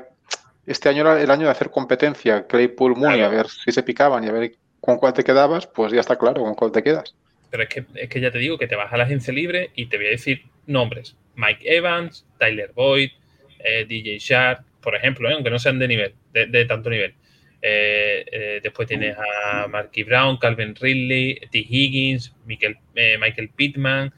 [0.65, 4.23] este año era el año de hacer competencia, Claypool, Mooney, a ver si se picaban
[4.23, 7.15] y a ver con cuál te quedabas, pues ya está claro con cuál te quedas.
[7.49, 9.69] Pero es que, es que ya te digo que te vas a la agencia libre
[9.75, 11.15] y te voy a decir nombres.
[11.35, 13.11] Mike Evans, Tyler Boyd,
[13.59, 17.13] eh, DJ Shark, por ejemplo, eh, aunque no sean de nivel, de, tanto nivel.
[17.61, 21.59] Eh, después tienes a Marky Brown, Calvin Ridley, T.
[21.59, 22.77] Higgins, Michael,
[23.21, 24.13] Michael Pittman,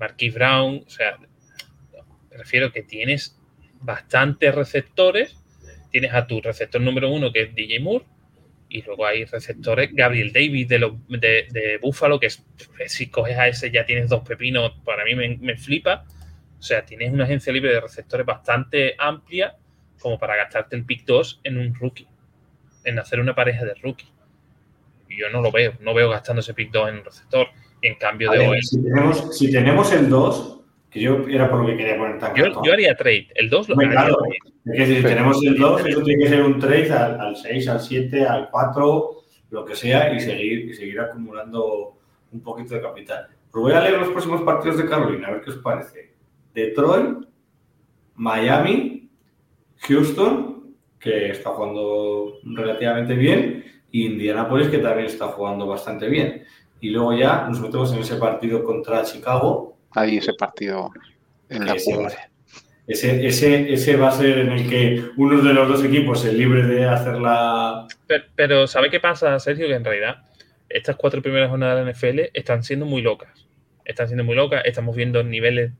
[0.00, 0.82] Marquis Brown.
[0.86, 1.18] O sea,
[2.30, 3.38] me refiero que tienes
[3.82, 5.36] bastantes receptores.
[5.90, 8.06] Tienes a tu receptor número uno, que es DJ Moore,
[8.68, 12.44] y luego hay receptores, Gabriel Davis de, de, de Buffalo, que es,
[12.86, 16.04] si coges a ese ya tienes dos pepinos, para mí me, flipa.
[16.58, 19.56] O sea, tienes una agencia libre de receptores bastante amplia
[20.00, 22.06] como para gastarte el pick 2 en un rookie,
[22.84, 24.12] en hacer una pareja de rookie.
[25.08, 27.48] Yo no lo veo, no veo gastando ese pick 2 en un receptor.
[27.80, 28.62] Y en cambio de hoy...
[28.62, 30.57] Si tenemos, si tenemos el 2,
[30.90, 33.28] que yo era por lo que quería poner tan yo, yo haría trade.
[33.34, 34.16] El 2 lo haría claro,
[34.64, 37.80] Es que si tenemos el 2, eso tiene que ser un trade al, 6, al
[37.80, 39.10] 7, al 4,
[39.50, 41.98] lo que sea, y seguir, y seguir acumulando
[42.32, 43.26] un poquito de capital.
[43.52, 46.14] Pero voy a leer los próximos partidos de Carolina, a ver qué os parece.
[46.54, 47.26] Detroit,
[48.14, 49.10] Miami,
[49.80, 56.44] Houston, que está jugando relativamente bien, y Indianapolis, que también está jugando bastante bien.
[56.80, 60.90] Y luego ya nos metemos en ese partido contra Chicago, ahí ese partido
[61.48, 62.14] en la cumbre.
[62.86, 66.32] Ese, ese, ese, va a ser en el que uno de los dos equipos es
[66.32, 67.86] libre de hacer la.
[68.34, 69.66] Pero, ¿sabe qué pasa, Sergio?
[69.66, 70.24] Que en realidad
[70.70, 73.46] estas cuatro primeras jornadas de la NFL están siendo muy locas.
[73.84, 74.62] Están siendo muy locas.
[74.64, 75.72] Estamos viendo niveles,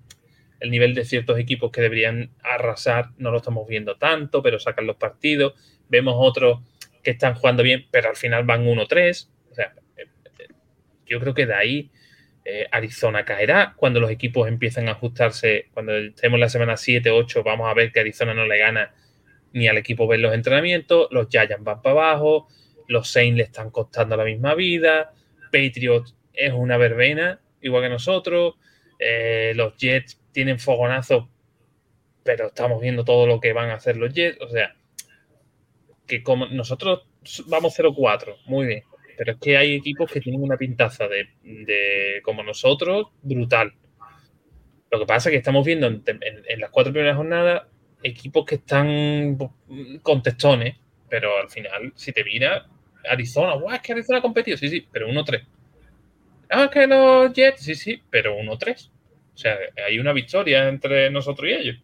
[0.60, 4.86] el nivel de ciertos equipos que deberían arrasar, no lo estamos viendo tanto, pero sacan
[4.86, 5.54] los partidos.
[5.88, 6.60] Vemos otros
[7.02, 9.28] que están jugando bien, pero al final van 1-3.
[9.50, 10.08] O sea, eh,
[10.40, 10.48] eh,
[11.06, 11.90] yo creo que de ahí
[12.44, 15.66] eh, Arizona caerá cuando los equipos empiezan a ajustarse.
[15.72, 18.94] Cuando estemos la semana 7, 8, vamos a ver que Arizona no le gana
[19.52, 21.08] ni al equipo ver los entrenamientos.
[21.10, 22.48] Los Giants van para abajo.
[22.86, 25.12] Los Saints le están costando la misma vida.
[25.52, 28.54] Patriots es una verbena, igual que nosotros.
[28.98, 31.26] Eh, los Jets tienen fogonazos,
[32.22, 34.40] pero estamos viendo todo lo que van a hacer los Jets.
[34.40, 34.74] O sea,
[36.06, 37.06] que como nosotros
[37.46, 38.87] vamos 0-4, muy bien
[39.18, 43.74] pero es que hay equipos que tienen una pintaza de, como nosotros brutal.
[44.92, 47.64] Lo que pasa es que estamos viendo en, las cuatro primeras jornadas
[48.00, 49.36] equipos que están
[50.02, 50.76] con testones,
[51.10, 52.64] pero al final, si te miras,
[53.10, 55.44] Arizona, guau, es que Arizona ha competido, sí, sí, pero 1-3.
[56.50, 58.88] Ah, es que los Jets, sí, sí, pero 1-3.
[58.88, 61.76] O sea, hay una victoria entre nosotros y ellos.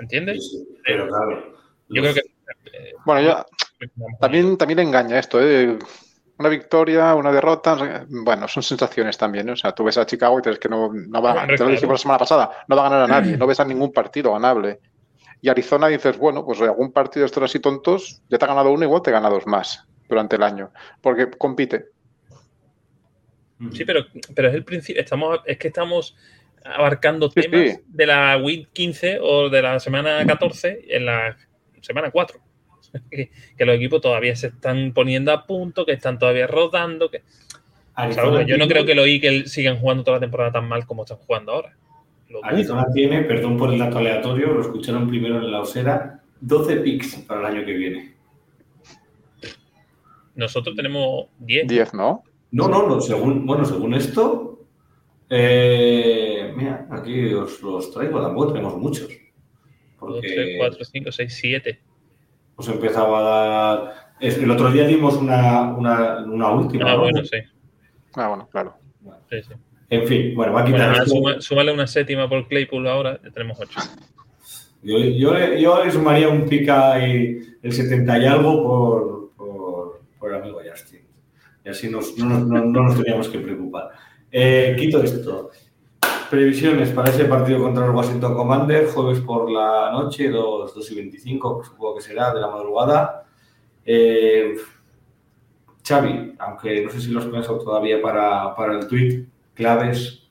[0.00, 0.64] ¿Entiendes?
[0.84, 1.56] pero claro.
[1.88, 2.22] Yo creo que.
[3.06, 3.46] bueno, yo
[4.20, 5.78] también, también engaña esto, ¿eh?
[6.38, 9.52] Una victoria, una derrota, bueno, son sensaciones también, ¿eh?
[9.52, 11.66] O sea, tú ves a Chicago y te ves que no, no va, te lo
[11.66, 14.32] dijimos la semana pasada, no va a ganar a nadie, no ves a ningún partido
[14.32, 14.78] ganable.
[15.40, 18.70] Y Arizona dices, bueno, pues algún partido de estos así tontos, ya te ha ganado
[18.70, 20.70] uno, igual te gana dos más durante el año,
[21.00, 21.86] porque compite.
[23.72, 26.16] Sí, pero, pero es el principio, estamos, es que estamos
[26.64, 31.36] abarcando temas de la week 15 o de la semana 14 en la
[31.80, 32.38] semana 4.
[33.10, 37.10] Que, los equipos todavía se están poniendo a punto, que están todavía rodando.
[37.10, 37.22] Que...
[38.46, 41.18] yo no creo que los Eagles sigan jugando toda la temporada tan mal como están
[41.18, 41.76] jugando ahora.
[42.42, 47.16] Arizona tiene, perdón por el dato aleatorio, lo escucharon primero en la osera, 12 picks
[47.26, 48.14] para el año que viene.
[50.34, 51.66] Nosotros tenemos 10.
[51.66, 52.22] 10, ¿no?
[52.50, 54.66] No, no, no, según, bueno, según esto,
[55.28, 59.08] eh, mira, aquí os los traigo, tampoco tenemos muchos.
[59.98, 61.80] Porque 2, 3, 4, 5, 6, 7.
[62.58, 63.94] Os empezaba a dar.
[64.18, 66.90] El otro día dimos una, una, una última.
[66.90, 67.36] Ah, bueno, sí.
[68.14, 68.74] Ah, bueno, claro.
[69.30, 69.54] Sí, sí.
[69.90, 70.90] En fin, bueno, va a quitar.
[70.90, 73.80] Bueno, suma, súmale una séptima por Claypool ahora, ya tenemos 8.
[74.82, 80.30] Yo, yo, yo, le sumaría un pica y el 70 y algo por, por, por
[80.30, 81.02] el amigo Justin.
[81.64, 83.90] Y así nos, no, no, no, nos teníamos que preocupar.
[84.32, 85.50] Eh, quito esto.
[86.30, 90.94] Previsiones para ese partido contra el Washington Commander, jueves por la noche, 2, 2 y
[90.94, 93.24] 25, supongo que será, de la madrugada.
[93.86, 94.54] Eh,
[95.86, 99.24] Xavi, aunque no sé si lo has pensado todavía para, para el tweet,
[99.54, 100.28] claves.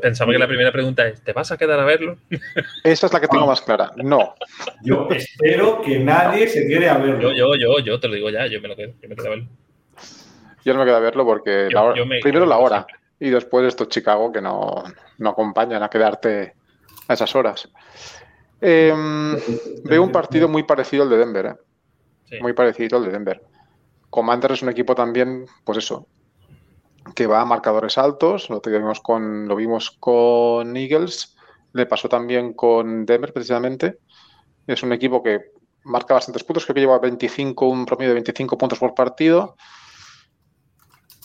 [0.00, 2.16] Pensaba que la primera pregunta es, ¿te vas a quedar a verlo?
[2.84, 3.90] Esa es la que tengo más clara.
[3.96, 4.34] No.
[4.82, 7.32] Yo espero que nadie se quede a verlo.
[7.32, 9.26] Yo, yo, yo, yo te lo digo ya, yo me lo quedo, yo me quedo
[9.26, 9.46] a verlo.
[10.64, 11.68] Yo no me quedo a verlo porque
[12.22, 12.86] primero la hora
[13.18, 14.84] y después estos Chicago que no,
[15.18, 16.54] no acompañan a quedarte
[17.08, 17.68] a esas horas.
[18.60, 19.36] Em,
[19.84, 21.58] veo un partido muy parecido al de Denver,
[22.30, 22.40] ¿eh?
[22.40, 23.42] muy parecido al de Denver.
[24.10, 26.06] Commander es un equipo también, pues eso,
[27.14, 31.36] que va a marcadores altos, lo, vimos con, lo vimos con Eagles,
[31.72, 33.98] le pasó también con Denver precisamente.
[34.66, 35.52] Es un equipo que
[35.82, 39.56] marca bastantes puntos, creo que lleva 25, un promedio de 25 puntos por partido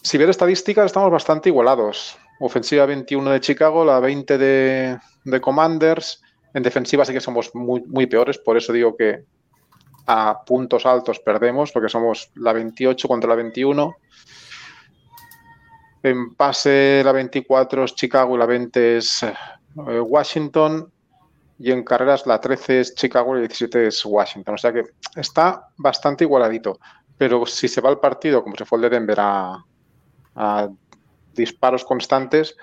[0.01, 2.17] si ves estadísticas, estamos bastante igualados.
[2.39, 4.99] Ofensiva 21 de Chicago, la 20 de,
[5.41, 6.21] Commanders.
[6.53, 9.23] En defensiva sí que somos muy, muy peores, por eso digo que
[10.07, 13.95] a puntos altos perdemos, porque somos la 28 contra la 21.
[16.01, 20.91] En pase la 24 es Chicago y la 20 es eh, Washington.
[21.59, 24.55] Y en carreras la 13 es Chicago y la 17 es Washington.
[24.55, 24.83] O sea que
[25.17, 26.79] está bastante igualadito.
[27.17, 29.65] Pero si se va el partido, como se fue el de Denver, a,
[30.39, 30.69] a
[31.33, 32.55] disparos constantes,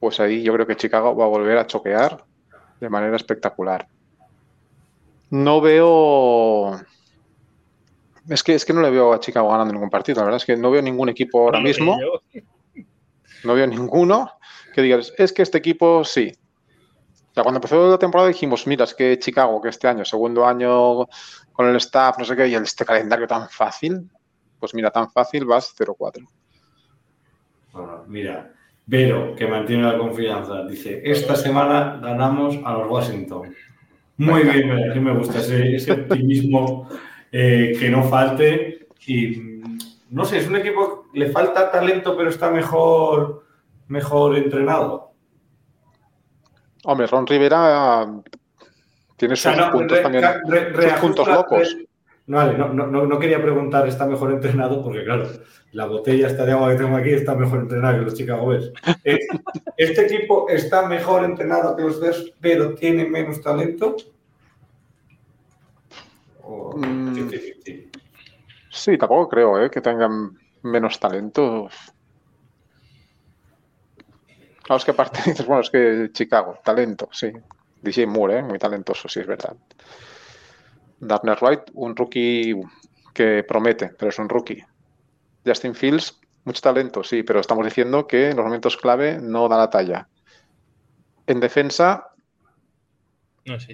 [0.00, 2.24] pues ahí yo creo que Chicago va a volver a choquear
[2.80, 3.86] de manera espectacular.
[5.28, 6.80] No veo.
[8.28, 10.46] Es que, es que no le veo a Chicago ganando ningún partido, la verdad es
[10.46, 11.98] que no veo ningún equipo ahora mismo.
[13.44, 14.32] No veo ninguno
[14.74, 16.32] que digas, es que este equipo sí.
[17.30, 20.46] O sea, cuando empezó la temporada dijimos, mira, es que Chicago, que este año, segundo
[20.46, 21.06] año
[21.52, 24.10] con el staff, no sé qué, y este calendario tan fácil,
[24.58, 26.26] pues mira, tan fácil vas 0-4.
[27.72, 28.52] Bueno, mira,
[28.86, 33.54] Vero, que mantiene la confianza, dice, esta semana ganamos a los Washington.
[34.16, 36.88] Muy bien, me gusta ese, optimismo
[37.30, 38.88] eh, que no falte.
[39.06, 39.78] Y mm,
[40.10, 43.44] no sé, es un equipo, le falta talento, pero está mejor,
[43.86, 45.12] mejor entrenado.
[46.84, 48.08] Hombre, Ron Rivera
[49.16, 50.24] tiene sus puntos también,
[50.74, 51.76] sus puntos locos.
[52.26, 54.84] Vale, no, no, no, quería preguntar, ¿está mejor entrenado?
[54.84, 55.28] Porque claro,
[55.72, 58.72] la botella esta de agua que tengo aquí está mejor entrenada que los Chicago Bears.
[59.04, 59.18] Eh,
[59.76, 63.96] ¿Este equipo está mejor entrenado que los Bears, pero tiene menos talento?
[66.74, 67.30] Mm.
[68.70, 69.70] sí, tampoco creo ¿eh?
[69.70, 71.68] que tengan menos talento.
[74.62, 77.32] Claro, es que aparte dices, bueno, es que Chicago, talento, sí.
[77.82, 78.42] DJ Moore, ¿eh?
[78.42, 79.56] muy talentoso, sí, es verdad.
[80.98, 82.54] Darner Wright, un rookie
[83.14, 84.62] que promete, pero es un rookie.
[85.44, 89.58] Justin Fields, mucho talento, sí, pero estamos diciendo que en los momentos clave no da
[89.58, 90.08] la talla.
[91.26, 92.10] En defensa,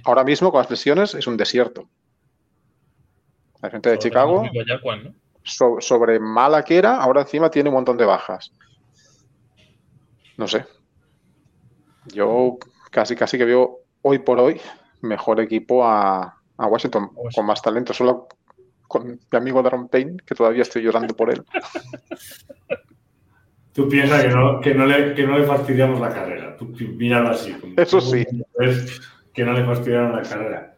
[0.05, 1.89] ahora mismo con las lesiones es un desierto.
[3.63, 4.45] La gente de Chicago,
[5.43, 8.53] sobre mala que era, ahora encima tiene un montón de bajas.
[10.37, 10.67] No sé.
[12.07, 12.59] Yo
[12.91, 14.61] casi, casi que veo hoy por hoy
[15.01, 18.29] mejor equipo a, a Washington, con más talento, solo
[18.87, 21.43] con mi amigo Darren Payne, que todavía estoy llorando por él.
[23.73, 26.57] Tú piensas que no, que no, le, que no le fastidiamos la carrera.
[26.57, 27.55] Tú míralo así.
[27.77, 28.25] Eso sí.
[29.35, 30.77] Que no le fastidiaron la carrera.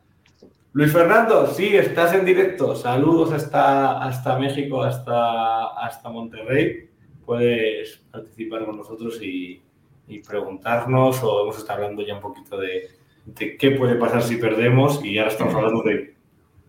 [0.72, 2.74] Luis Fernando, sí, estás en directo.
[2.74, 6.88] Saludos hasta, hasta México, hasta, hasta Monterrey.
[7.24, 9.62] Puedes participar con nosotros y,
[10.08, 12.90] y preguntarnos, o hemos estado hablando ya un poquito de,
[13.26, 16.14] de, qué puede pasar si perdemos, y ahora estamos hablando de,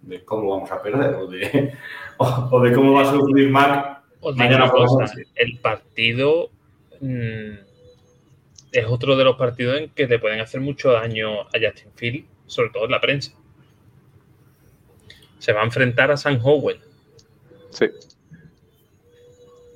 [0.02, 1.74] de cómo vamos a perder, o de,
[2.18, 6.50] o, o de cómo va a sufrir Mac Os mañana por cosa, el partido
[7.02, 7.54] mm,
[8.72, 12.26] es otro de los partidos en que le pueden hacer mucho daño a Justin Field,
[12.45, 13.32] sobre todo en la prensa.
[15.39, 16.80] Se va a enfrentar a San Howell,
[17.72, 17.86] Sí.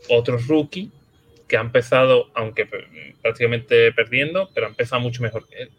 [0.10, 0.92] otro rookie
[1.48, 5.72] que ha empezado, aunque p- prácticamente perdiendo, pero ha empezado mucho mejor que él.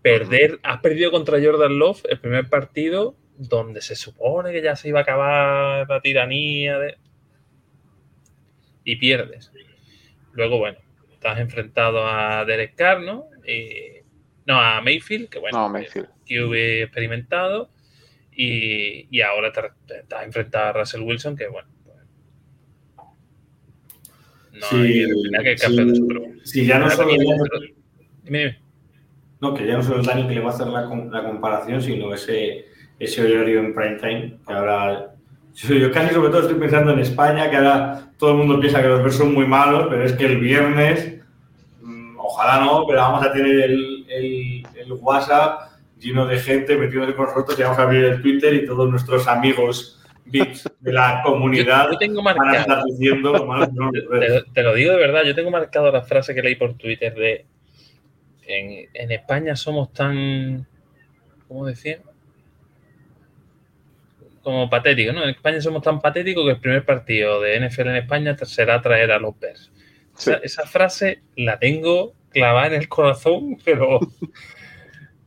[0.00, 4.88] Perder, has perdido contra Jordan Love el primer partido donde se supone que ya se
[4.88, 6.96] iba a acabar la tiranía de...
[8.84, 9.52] y pierdes.
[10.32, 10.78] Luego, bueno,
[11.12, 13.26] estás enfrentado a Derek Carr, ¿no?
[13.46, 14.00] Y-
[14.44, 16.08] no, a Mayfield, que bueno, No, Mayfield.
[16.26, 17.70] QB experimentado.
[18.34, 19.60] Y, y ahora te,
[19.98, 21.68] estás enfrentado a Russell Wilson, que bueno.
[21.84, 21.98] pues,
[24.52, 24.76] no Sí,
[25.36, 25.94] hay que campeón
[26.44, 27.60] sí, sí, ya no solo también, pero-
[28.22, 28.58] dime, dime.
[29.40, 30.88] no, que ya no solo el daño que le va a hacer la
[31.24, 32.66] comparación, sino ese,
[32.98, 35.08] ese horario en prime time, que ahora
[35.54, 38.88] yo, casi sobre todo estoy pensando en España, que ahora todo el mundo piensa que
[38.88, 41.20] los Bears son muy malos, pero es que el viernes,
[41.82, 47.14] mm, ojalá no, pero vamos a tener el, el- el WhatsApp lleno de gente metiéndose
[47.14, 51.20] con nosotros y vamos a abrir el Twitter y todos nuestros amigos VIPs de la
[51.24, 54.44] comunidad Yo, yo tengo van a marcado, estar diciendo lo malos que Bears.
[54.44, 57.14] te, te lo digo de verdad, yo tengo marcado la frase que leí por Twitter
[57.14, 57.44] de
[58.46, 60.66] en, en España somos tan,
[61.46, 61.98] ¿cómo decía?
[64.42, 65.22] Como patéticos, ¿no?
[65.22, 69.12] En España somos tan patéticos que el primer partido de NFL en España será traer
[69.12, 69.70] a los Bears.
[70.16, 70.30] Sí.
[70.30, 74.00] Esa, esa frase la tengo clavada en el corazón, pero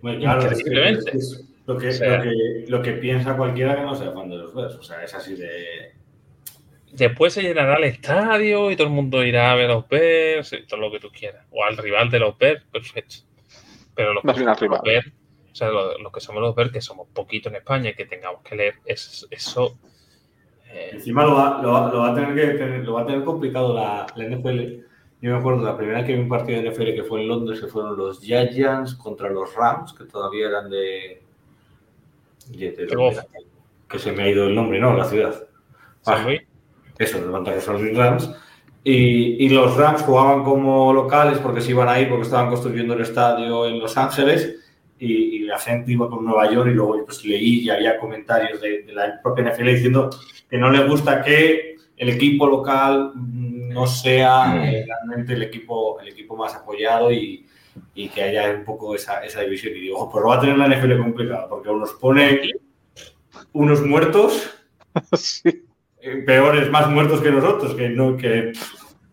[0.02, 3.76] Bueno, claro, es que- es lo, que, O sea- lo, que, lo que piensa cualquiera
[3.76, 4.76] que no sea fan de los Bears.
[4.76, 5.94] O sea, es así de.
[6.92, 10.54] después se llenará el estadio y todo el mundo irá a ver a los Bears
[10.54, 11.46] y todo lo que tú quieras.
[11.52, 13.16] O al rival de los Bears, perfecto.
[13.96, 14.82] Pero los, somos los rival.
[14.84, 15.08] Bears,
[15.56, 18.04] o sea, los, los que somos los Bears, que somos poquito en España y que
[18.04, 19.78] tengamos que leer es- eso.
[20.70, 23.24] eh, Encima lo va, lo, va- lo va a tener que lo va a tener
[23.24, 24.84] complicado la, la NFL.
[25.22, 27.62] Yo me acuerdo la primera que vi un partido de NFL que fue en Londres,
[27.62, 31.24] que fueron los Giants contra los Rams, que todavía eran de.
[32.50, 32.86] de-
[33.90, 34.94] que se me ha ido el nombre, ¿no?
[34.94, 35.42] La ciudad.
[36.06, 36.16] Ah,
[37.00, 38.30] eso, levantar los Rams.
[38.84, 43.02] Y, y los Rams jugaban como locales porque se iban ahí, porque estaban construyendo el
[43.02, 44.60] estadio en Los Ángeles.
[44.98, 48.62] Y, y la gente iba con Nueva York y luego pues, leí y había comentarios
[48.62, 50.10] de, de la propia NFL diciendo
[50.50, 56.00] que no le gusta que el equipo local mm, no sea eh, realmente el equipo,
[56.00, 57.46] el equipo más apoyado y,
[57.94, 59.74] y que haya un poco esa, esa división.
[59.76, 62.42] Y digo, "Oh, pues lo va a tener la NFL complicado porque o nos pone
[63.54, 64.50] unos muertos
[65.14, 65.64] Sí.
[66.26, 68.54] peores, más muertos que nosotros, que no, que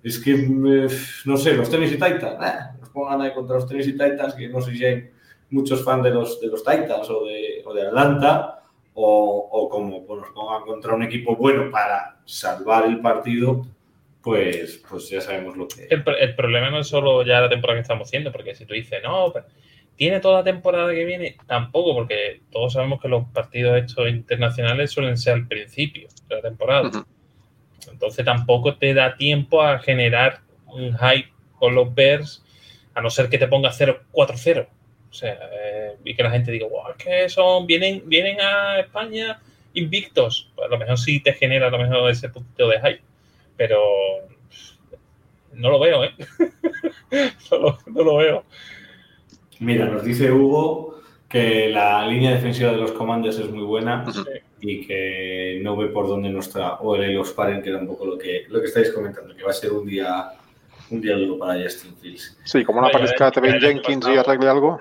[0.04, 0.88] es que eh,
[1.24, 4.60] no sé, los Tennessee Titans, eh, nos pongan ahí contra los Tennessee Titans, que no
[4.60, 5.10] sé si hay
[5.52, 8.60] muchos fans de los, de los Titans o de, o de Atlanta,
[8.94, 13.64] o, o como pues, nos pongan contra un equipo bueno para salvar el partido,
[14.22, 17.78] pues, pues ya sabemos lo que El, el problema no es solo ya la temporada
[17.78, 19.46] que estamos haciendo, porque si tú dices, no, pero
[19.96, 24.90] tiene toda la temporada que viene, tampoco, porque todos sabemos que los partidos estos internacionales
[24.90, 26.90] suelen ser al principio de la temporada.
[27.90, 32.42] Entonces tampoco te da tiempo a generar un hype con los Bears,
[32.94, 34.66] a no ser que te ponga 0-4-0.
[35.12, 38.80] O sea, eh, y que la gente diga, wow, es que son, vienen, vienen a
[38.80, 39.38] España
[39.74, 40.50] invictos.
[40.54, 43.02] Pues a lo mejor sí te genera a lo mejor ese puntito de hype.
[43.58, 43.78] Pero
[45.52, 46.14] no lo veo, ¿eh?
[47.50, 48.44] no, lo, no lo veo.
[49.60, 54.04] Mira, nos dice Hugo que la línea defensiva de los Commanders es muy buena
[54.60, 58.18] y que no ve por dónde nuestra OL los paren, que era un poco lo
[58.18, 60.32] que, lo que estáis comentando, que va a ser un día,
[60.90, 62.38] un día duro para Justin Fields.
[62.44, 64.80] Sí, como no aparezca Tevin Jenkins y arregle algo.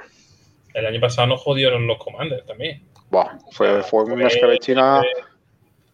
[0.73, 2.83] El año pasado nos jodieron los Commanders también.
[3.09, 5.01] Buah, fue, fue una escabechina.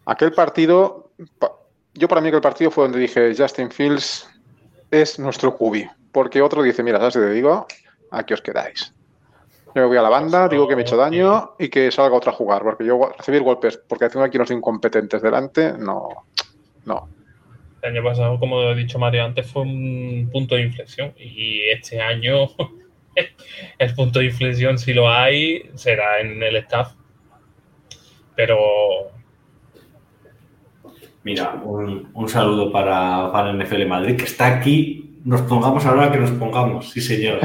[0.05, 1.51] Aquel partido, pa-
[1.93, 4.29] yo para mí aquel partido fue donde dije Justin Fields
[4.91, 5.87] es nuestro cubi.
[6.11, 7.67] Porque otro dice, mira, ¿sabes te digo?
[8.11, 8.93] Aquí os quedáis.
[9.75, 12.15] Yo me voy a la banda, digo que me he hecho daño y que salga
[12.15, 12.63] otra a jugar.
[12.63, 16.07] Porque yo recibir golpes, porque tengo aquí unos incompetentes delante, no.
[16.85, 17.09] No.
[17.81, 21.13] El año pasado, como he dicho Mario antes, fue un punto de inflexión.
[21.17, 22.47] Y este año,
[23.79, 26.93] el punto de inflexión, si lo hay, será en el staff.
[28.35, 28.57] Pero
[31.23, 35.15] Mira, un, un saludo para, para NFL Madrid, que está aquí.
[35.25, 37.39] Nos pongamos ahora que nos pongamos, sí señor.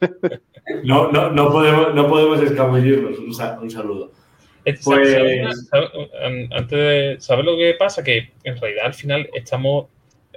[0.84, 3.18] No, no, no, podemos, no podemos escabullirnos.
[3.18, 4.12] Un, sa- un saludo.
[4.64, 5.90] Es- Pues- ¿sabes, sabes-
[6.52, 8.04] antes de- ¿sabes lo que pasa?
[8.04, 9.86] Que en realidad al final estamos,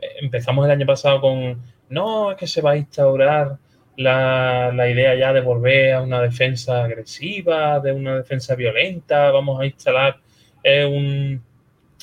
[0.02, 3.58] eh, empezamos el año pasado con, no, es que se va a instaurar
[3.98, 9.62] la, la idea ya de volver a una defensa agresiva, de una defensa violenta, vamos
[9.62, 10.18] a instalar
[10.64, 11.42] eh, un,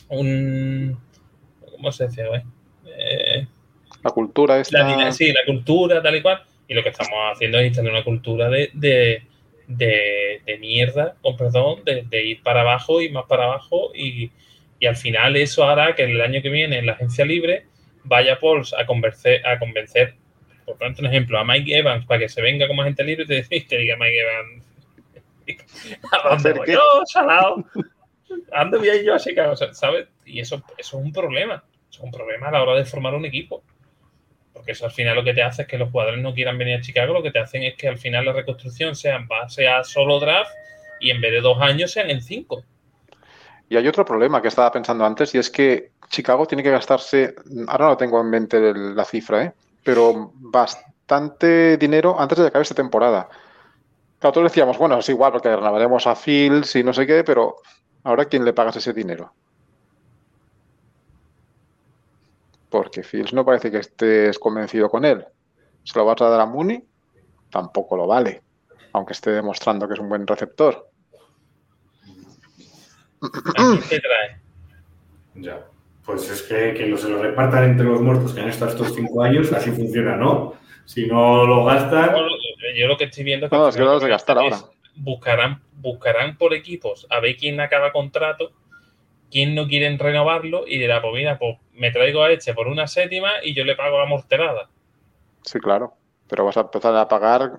[0.09, 0.99] un,
[1.73, 2.25] ¿cómo se dice?
[2.87, 3.47] Eh,
[4.03, 5.13] La cultura esta...
[5.13, 6.43] sí, la cultura, tal y cual.
[6.69, 9.25] Y lo que estamos haciendo es instalar una cultura de, de,
[9.67, 13.91] de, de mierda, con perdón, de, de ir para abajo y más para abajo.
[13.95, 14.31] Y,
[14.79, 17.67] y al final eso hará que el año que viene en la agencia libre
[18.05, 20.15] vaya Pauls a convencer, a convencer,
[20.71, 23.27] por tanto, un ejemplo, a Mike Evans para que se venga como agente libre y
[23.27, 24.65] te, y te diga Mike Evans.
[26.13, 27.65] ¿A dónde ¿Hacer voy yo, salado?
[28.53, 29.57] ¿A dónde voy a ir yo a Chicago?
[29.57, 30.07] ¿Sabes?
[30.25, 31.65] Y eso, eso es un problema.
[31.91, 33.65] Eso es un problema a la hora de formar un equipo.
[34.53, 36.77] Porque eso al final lo que te hace es que los jugadores no quieran venir
[36.77, 39.67] a Chicago, lo que te hacen es que al final la reconstrucción sea en base
[39.67, 40.53] a solo draft
[41.01, 42.63] y en vez de dos años sean en cinco.
[43.69, 47.35] Y hay otro problema que estaba pensando antes y es que Chicago tiene que gastarse,
[47.69, 49.53] ahora no tengo en mente la cifra, ¿eh?
[49.83, 53.29] Pero bastante dinero antes de que acabe esta temporada.
[54.19, 57.57] Claro, todos decíamos, bueno, es igual porque renovaremos a Fields y no sé qué, pero
[58.05, 59.33] ahora ¿quién le pagas ese dinero?
[62.69, 65.27] Porque Fields no parece que estés convencido con él.
[65.85, 66.85] ¿Se lo vas a dar a Mooney?
[67.51, 68.43] Tampoco lo vale,
[68.93, 70.89] aunque esté demostrando que es un buen receptor.
[73.23, 74.41] ¿A quién te trae?
[75.35, 75.70] Ya.
[76.05, 78.95] Pues es que, que lo, se lo repartan entre los muertos que han estado estos
[78.95, 80.55] cinco años, así funciona, ¿no?
[80.85, 82.17] Si no lo gastan,
[82.77, 84.59] Yo lo que estoy viendo es que, No, es que lo de que gastar ahora.
[84.97, 88.51] Buscarán, buscarán por equipos a ver quién acaba contrato,
[89.31, 92.87] quién no quieren renovarlo y dirá, pues mira, pues me traigo a este por una
[92.87, 94.69] séptima y yo le pago la morterada.
[95.43, 95.95] Sí, claro,
[96.29, 97.53] pero vas a empezar a pagar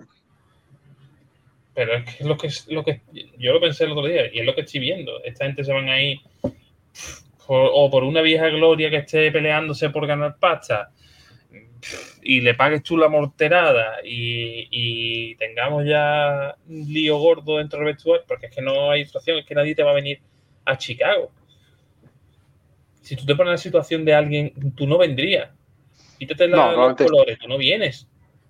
[1.73, 3.01] Pero es que es lo que es lo que
[3.37, 5.23] yo lo pensé el otro día y es lo que estoy viendo.
[5.23, 6.19] Esta gente se van a ir
[7.51, 10.89] por- o por una vieja gloria que esté peleándose por ganar pasta
[12.21, 17.87] y le pagues tú la morterada y, y tengamos ya un lío gordo dentro del
[17.87, 20.21] vestuario, porque es que no hay situación, es que nadie te va a venir
[20.63, 21.29] a Chicago.
[23.01, 25.49] Si tú te pones en la situación de alguien, tú no vendrías.
[26.19, 28.07] Quítate la- No, los colores, tú no vienes.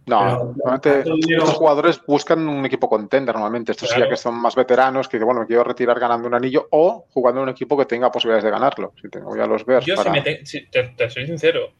[0.07, 3.71] No, normalmente ¿cuánto dinero- estos jugadores buscan un equipo contender normalmente.
[3.73, 4.05] Estos Claro.
[4.05, 7.41] ya que son más veteranos, que bueno, me quiero retirar ganando un anillo o jugando
[7.41, 8.93] en un equipo que tenga posibilidades de ganarlo.
[9.01, 10.11] Si tengo ya los Bears Yo, para...
[10.11, 11.73] si me te, si- te- te soy sincero,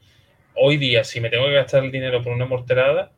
[0.55, 3.11] hoy día, si me tengo que gastar el dinero por una morterada,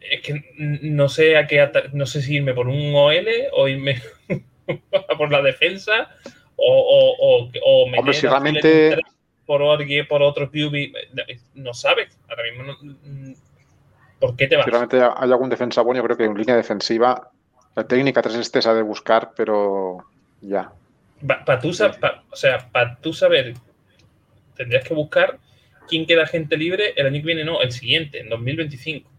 [0.00, 4.00] es que no sé a qué no sé si irme por un OL o irme
[5.18, 6.10] por la defensa
[6.56, 8.98] o, o, o, o meter Hombre, si realmente-
[9.46, 10.92] por, alguien- por otro QB,
[11.54, 12.18] no sabes.
[12.28, 13.34] Ahora mismo, no-
[14.18, 14.64] ¿por qué te vas?
[14.64, 17.30] Si realmente hay algún defensa bueno, yo creo que en línea defensiva
[17.74, 20.04] la técnica 3 este ha de buscar, pero
[20.40, 20.72] ya.
[21.26, 23.54] Para tú, pa- o sea, para tú saber,
[24.56, 25.38] tendrías que buscar
[25.88, 29.10] quién queda gente libre el año que viene, no, el siguiente, en 2025.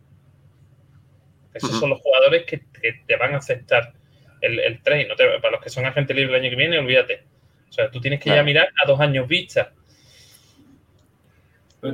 [1.53, 1.79] Esos Ujú.
[1.81, 2.57] son los jugadores que,
[3.05, 3.93] te van a aceptar
[4.41, 5.07] el, el trade.
[5.07, 7.23] No te- para los que son agentes libres el año que viene, olvídate.
[7.69, 9.71] O sea, tú tienes que ya mirar a dos años vista.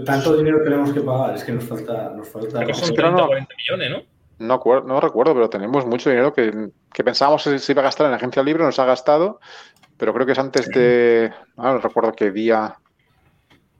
[0.05, 2.09] Tanto dinero tenemos que pagar, es que nos falta.
[2.15, 3.23] Nos falta Creo que son pero 30 no.
[3.25, 4.19] o 40 millones, ¿no?
[4.85, 8.11] No, recuerdo, pero tenemos mucho dinero que, que pensábamos que se iba a gastar en
[8.11, 9.39] la agencia libre, nos ha gastado,
[9.97, 11.31] pero creo que es antes de.
[11.57, 12.75] ah, no recuerdo qué día.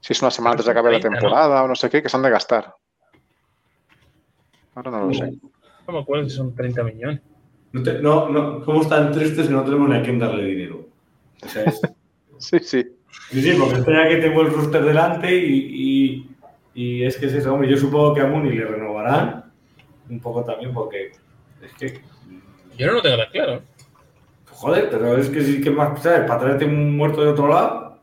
[0.00, 1.20] Si es una semana antes de acabar la 30, ¿no?
[1.20, 2.74] temporada o no sé qué, que se han de gastar.
[4.74, 5.32] Ahora no lo sé.
[5.86, 7.20] No me acuerdo si son 30 millones.
[7.72, 10.86] No, te- no, no, somos tan tristes que no tenemos ni a quién darle dinero.
[11.42, 11.80] O sea, es-
[12.38, 12.86] Sí, sí.
[13.30, 15.54] Sí, sí, porque espera que tengo el roster delante y,
[16.24, 16.36] y,
[16.74, 17.68] y es que es eso, hombre.
[17.70, 19.44] Yo supongo que a Mooney le renovarán
[20.08, 21.12] un poco también porque
[21.62, 22.00] es que,
[22.76, 23.62] Yo no lo tengo tan claro.
[24.50, 26.26] joder, pero es que sí que más, ¿sabes?
[26.28, 27.98] Para traerte un muerto de otro lado,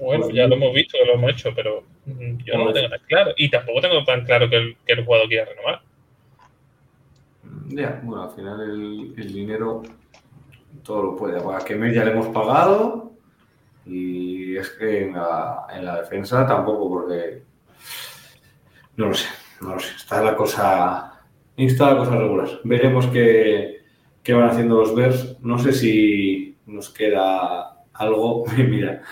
[0.00, 3.00] Bueno, ya lo hemos visto, que lo hemos hecho, pero yo no lo tengo tan
[3.08, 3.32] claro.
[3.36, 5.82] Y tampoco tengo tan claro que el, que el jugador quiera renovar.
[7.68, 9.82] ya, bueno, al final el, el dinero
[10.82, 11.38] todo lo puede.
[11.38, 13.12] A Kemer ya le hemos pagado
[13.86, 17.42] y es que en la, en la defensa tampoco porque
[18.96, 19.28] no lo sé,
[19.60, 19.94] no lo sé.
[19.96, 21.12] Está la cosa,
[21.56, 22.48] está la cosa regular.
[22.64, 23.82] Veremos qué,
[24.22, 25.36] qué van haciendo los Bears.
[25.40, 28.44] No sé si nos queda algo.
[28.56, 29.02] Mira,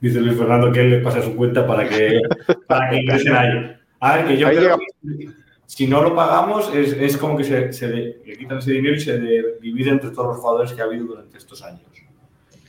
[0.00, 2.20] dice Luis Fernando que él le pasa su cuenta para que,
[2.66, 3.76] para que ingresen ahí.
[4.00, 5.28] A ver, que yo Ahí creo que
[5.66, 8.94] si no lo pagamos es, es como que se, se le, le quitan ese dinero
[8.96, 11.82] y se de- divide entre todos los jugadores que ha habido durante estos años.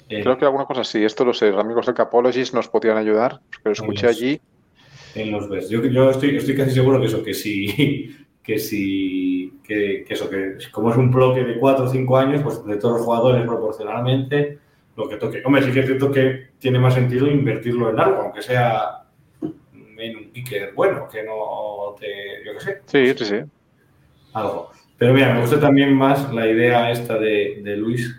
[0.09, 1.03] Eh, Creo que alguna cosa sí.
[1.03, 1.51] Esto lo sé.
[1.51, 4.41] Los amigos de Capologist nos podían ayudar, porque lo escuché allí.
[5.15, 5.69] en los Bears.
[5.69, 10.29] Yo, yo estoy, estoy casi seguro que eso, que si, que si, que, que eso,
[10.29, 13.45] que como es un bloque de cuatro o cinco años, pues de todos los jugadores
[13.45, 14.59] proporcionalmente,
[14.95, 15.41] lo que toque.
[15.45, 19.03] Hombre, sí que es cierto que tiene más sentido invertirlo en algo, aunque sea
[19.97, 22.81] en un kicker bueno, que no te, yo qué sé.
[22.85, 23.45] Sí, sí, sí.
[24.33, 24.69] Algo.
[24.97, 28.15] Pero mira, me gusta también más la idea esta de, de Luis.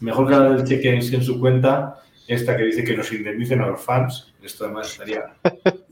[0.00, 3.66] Mejor que la del cheque en su cuenta, esta que dice que nos indemnicen a
[3.66, 4.32] los fans.
[4.42, 5.24] Esto además estaría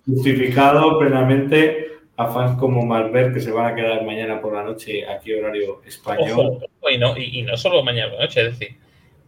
[0.07, 1.87] justificado plenamente
[2.17, 5.83] a fans como Malver que se van a quedar mañana por la noche aquí horario
[5.85, 6.61] español.
[6.81, 8.77] Ojo, y, no, y, y no solo mañana por la noche, es decir,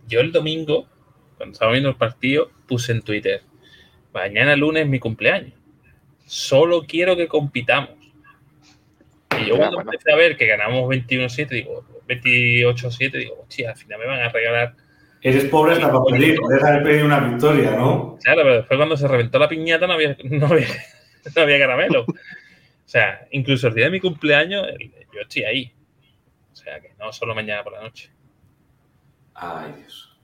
[0.06, 0.86] yo el domingo,
[1.36, 3.42] cuando estaba viendo el partido, puse en Twitter,
[4.12, 5.52] mañana lunes es mi cumpleaños.
[6.26, 7.90] Solo quiero que compitamos.
[9.40, 9.92] Y yo cuando bueno.
[9.92, 14.28] empecé a ver que ganamos 21-7, digo, 28-7, digo, hostia, al final me van a
[14.30, 14.74] regalar.
[15.20, 18.16] Eres pobre hasta para pedir, puedes haber pedido una victoria, ¿no?
[18.22, 20.66] Claro, pero después cuando se reventó la piñata no había, no había,
[21.36, 22.02] no había caramelo.
[22.02, 24.66] O sea, incluso el día de mi cumpleaños,
[25.12, 25.72] yo estoy ahí.
[26.52, 28.10] O sea, que no solo mañana por la noche.
[29.34, 30.16] Ay, Dios.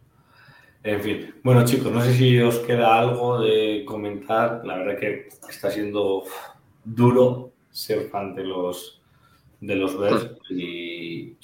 [0.83, 4.61] En fin, bueno chicos, no sé si os queda algo de comentar.
[4.65, 6.25] La verdad que está siendo
[6.85, 9.01] duro ser fan de los
[9.61, 11.37] de los Bears y,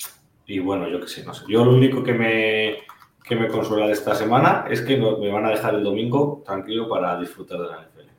[0.51, 1.45] y bueno, yo qué sé, no sé.
[1.49, 2.79] Yo lo único que me,
[3.23, 6.89] que me consuela de esta semana es que me van a dejar el domingo tranquilo
[6.89, 8.11] para disfrutar de la NFL.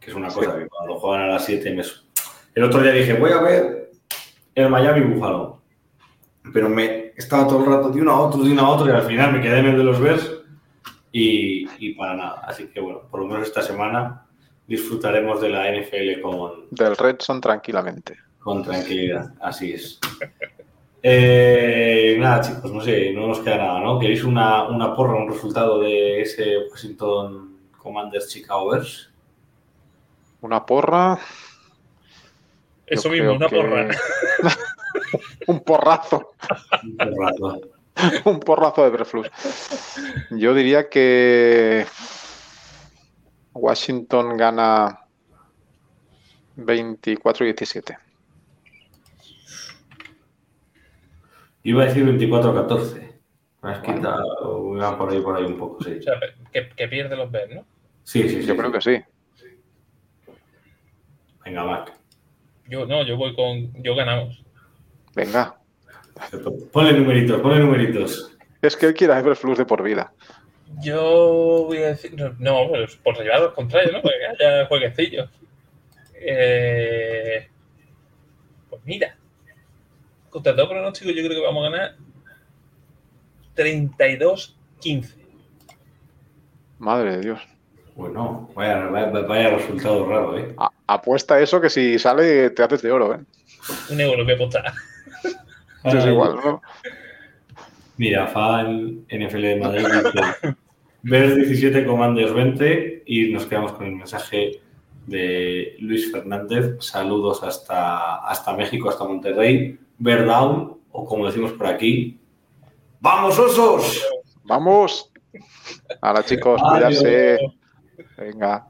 [0.00, 1.82] Que es una cosa que cuando juegan a las 7 me...
[2.54, 3.90] El otro día dije, voy a ver
[4.54, 5.54] el Miami Buffalo
[6.52, 8.90] pero me estaba todo el rato de uno a otro, de uno a otro, y
[8.90, 10.30] al final me quedé en el de los Bears
[11.10, 12.42] y, y para nada.
[12.46, 14.26] Así que bueno, por lo menos esta semana
[14.66, 18.18] disfrutaremos de la NFL con, Del Red son tranquilamente.
[18.40, 19.32] con tranquilidad.
[19.40, 20.00] Así es.
[21.06, 23.98] Eh, nada, chicos, no sé, no nos queda nada, ¿no?
[23.98, 29.10] ¿Queréis una, una porra, un resultado de ese Washington Commanders Chicago Bears?
[30.40, 31.18] Una porra.
[32.86, 33.88] Eso yo mismo, una que- porra.
[35.48, 36.32] un porrazo.
[36.82, 37.60] Un porrazo.
[38.24, 39.30] un porrazo de Berflus.
[40.30, 41.84] Yo diría que
[43.52, 45.00] Washington gana
[46.56, 47.98] 24-17.
[51.64, 53.14] Iba a decir 24-14.
[53.62, 55.96] Me has quitado, va por ahí, por ahí un poco, sí.
[55.98, 56.14] O sea,
[56.52, 57.64] que, que pierde los Bears, ¿no?
[58.02, 58.46] Sí, sí, sí.
[58.46, 59.02] Yo creo que sí.
[61.44, 61.92] Venga, Mac.
[62.68, 63.82] Yo no, yo voy con.
[63.82, 64.44] Yo ganamos.
[65.14, 65.58] Venga.
[66.72, 68.36] Ponle numeritos, ponle numeritos.
[68.62, 70.12] Es que él quiere Everflux de por vida.
[70.82, 72.14] Yo voy a decir.
[72.14, 74.02] No, no, pues por llevar al contrario, ¿no?
[74.02, 75.30] Porque haya jueguecillos.
[76.14, 77.48] Eh,
[78.68, 79.16] pues mira.
[80.34, 81.94] Contra todo pronóstico, yo creo que vamos a ganar
[83.56, 85.14] 32-15.
[86.80, 87.40] Madre de Dios.
[87.94, 90.52] Bueno, vaya, vaya, vaya resultado raro, ¿eh?
[90.58, 93.20] A- apuesta eso que si sale te haces de oro, ¿eh?
[93.90, 94.72] Un euro que apostar.
[95.84, 96.60] Eso es igual, ¿no?
[97.96, 100.56] Mira, fan NFL de Madrid dice
[101.02, 104.60] Bears 17, Commanders 20 y nos quedamos con el mensaje
[105.06, 106.74] de Luis Fernández.
[106.80, 109.78] Saludos hasta, hasta México, hasta Monterrey.
[109.98, 112.18] Bear down, o como decimos por aquí,
[113.04, 114.02] ¡Vamos, osos!
[114.44, 115.12] Vamos.
[116.00, 117.38] Ahora, chicos, cuidarse.
[118.16, 118.66] Venga.